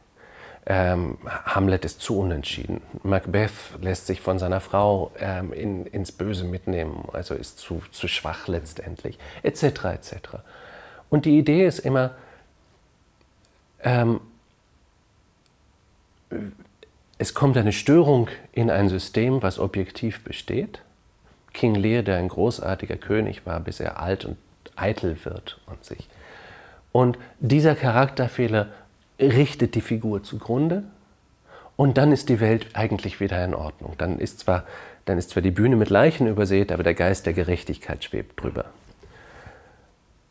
[0.65, 2.83] Ähm, Hamlet ist zu unentschieden.
[3.03, 3.51] Macbeth
[3.81, 8.47] lässt sich von seiner Frau ähm, in, ins Böse mitnehmen, also ist zu, zu schwach
[8.47, 9.63] letztendlich, etc.
[9.87, 10.15] etc.
[11.11, 12.13] Und die Idee ist immer,
[13.83, 14.21] ähm,
[17.19, 20.81] es kommt eine Störung in ein System, was objektiv besteht.
[21.53, 24.39] King Lear, der ein großartiger König war, bis er alt und
[24.77, 26.09] eitel wird und sich.
[26.93, 28.69] Und dieser Charakterfehler
[29.29, 30.85] richtet die Figur zugrunde
[31.77, 33.95] und dann ist die Welt eigentlich wieder in Ordnung.
[33.99, 34.65] Dann ist zwar,
[35.05, 38.67] dann ist zwar die Bühne mit Leichen übersät, aber der Geist der Gerechtigkeit schwebt drüber.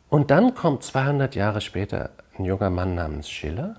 [0.08, 3.76] Und dann kommt 200 Jahre später ein junger Mann namens Schiller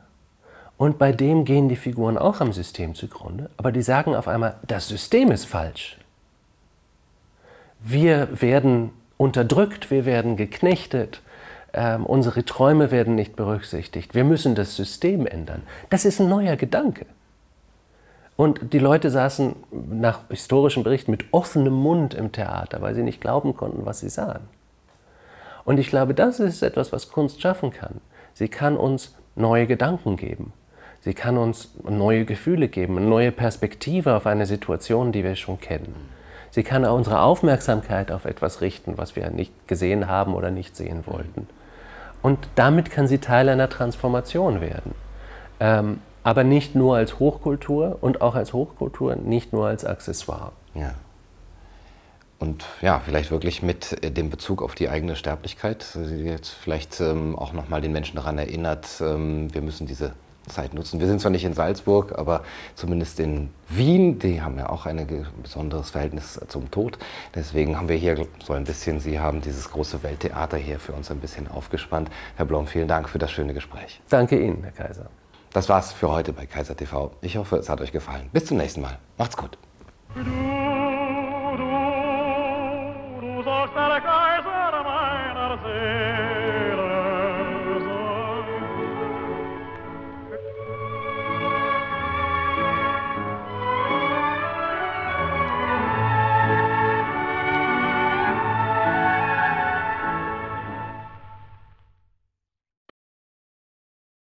[0.78, 4.56] und bei dem gehen die Figuren auch am System zugrunde, aber die sagen auf einmal,
[4.68, 5.98] das System ist falsch.
[7.80, 11.22] Wir werden unterdrückt, wir werden geknechtet,
[11.74, 14.14] ähm, unsere Träume werden nicht berücksichtigt.
[14.16, 15.64] Wir müssen das System ändern.
[15.90, 17.06] Das ist ein neuer Gedanke.
[18.36, 19.56] Und die Leute saßen
[19.92, 24.10] nach historischen Berichten mit offenem Mund im Theater, weil sie nicht glauben konnten, was sie
[24.10, 24.42] sahen.
[25.66, 28.02] Und ich glaube, das ist etwas, was Kunst schaffen kann.
[28.34, 30.54] Sie kann uns neue Gedanken geben.
[31.02, 35.60] Sie kann uns neue Gefühle geben, eine neue Perspektive auf eine Situation, die wir schon
[35.60, 35.96] kennen.
[36.50, 41.04] Sie kann unsere Aufmerksamkeit auf etwas richten, was wir nicht gesehen haben oder nicht sehen
[41.06, 41.48] wollten.
[42.24, 44.96] Und damit kann sie Teil einer Transformation werden.
[45.60, 50.54] Ähm, aber nicht nur als Hochkultur und auch als Hochkultur nicht nur als Accessoire.
[50.74, 50.96] Ja.
[52.40, 57.00] Und ja, vielleicht wirklich mit äh, dem Bezug auf die eigene Sterblichkeit, die jetzt vielleicht
[57.00, 60.14] ähm, auch nochmal den Menschen daran erinnert, ähm, wir müssen diese
[60.48, 61.00] Zeit nutzen.
[61.00, 62.44] Wir sind zwar nicht in Salzburg, aber
[62.76, 65.06] zumindest in Wien, die haben ja auch ein
[65.42, 66.98] besonderes Verhältnis zum Tod.
[67.34, 71.10] Deswegen haben wir hier so ein bisschen, Sie haben dieses große Welttheater hier für uns
[71.12, 72.10] ein bisschen aufgespannt.
[72.36, 74.02] Herr Blom, vielen Dank für das schöne Gespräch.
[74.10, 75.06] Danke Ihnen, Herr Kaiser.
[75.54, 77.12] Das war's für heute bei Kaiser TV.
[77.22, 78.30] Ich hoffe, es hat euch gefallen.
[78.34, 78.98] Bis zum nächsten Mal.
[79.18, 79.58] Macht's gut.
[80.16, 83.44] Du, du, du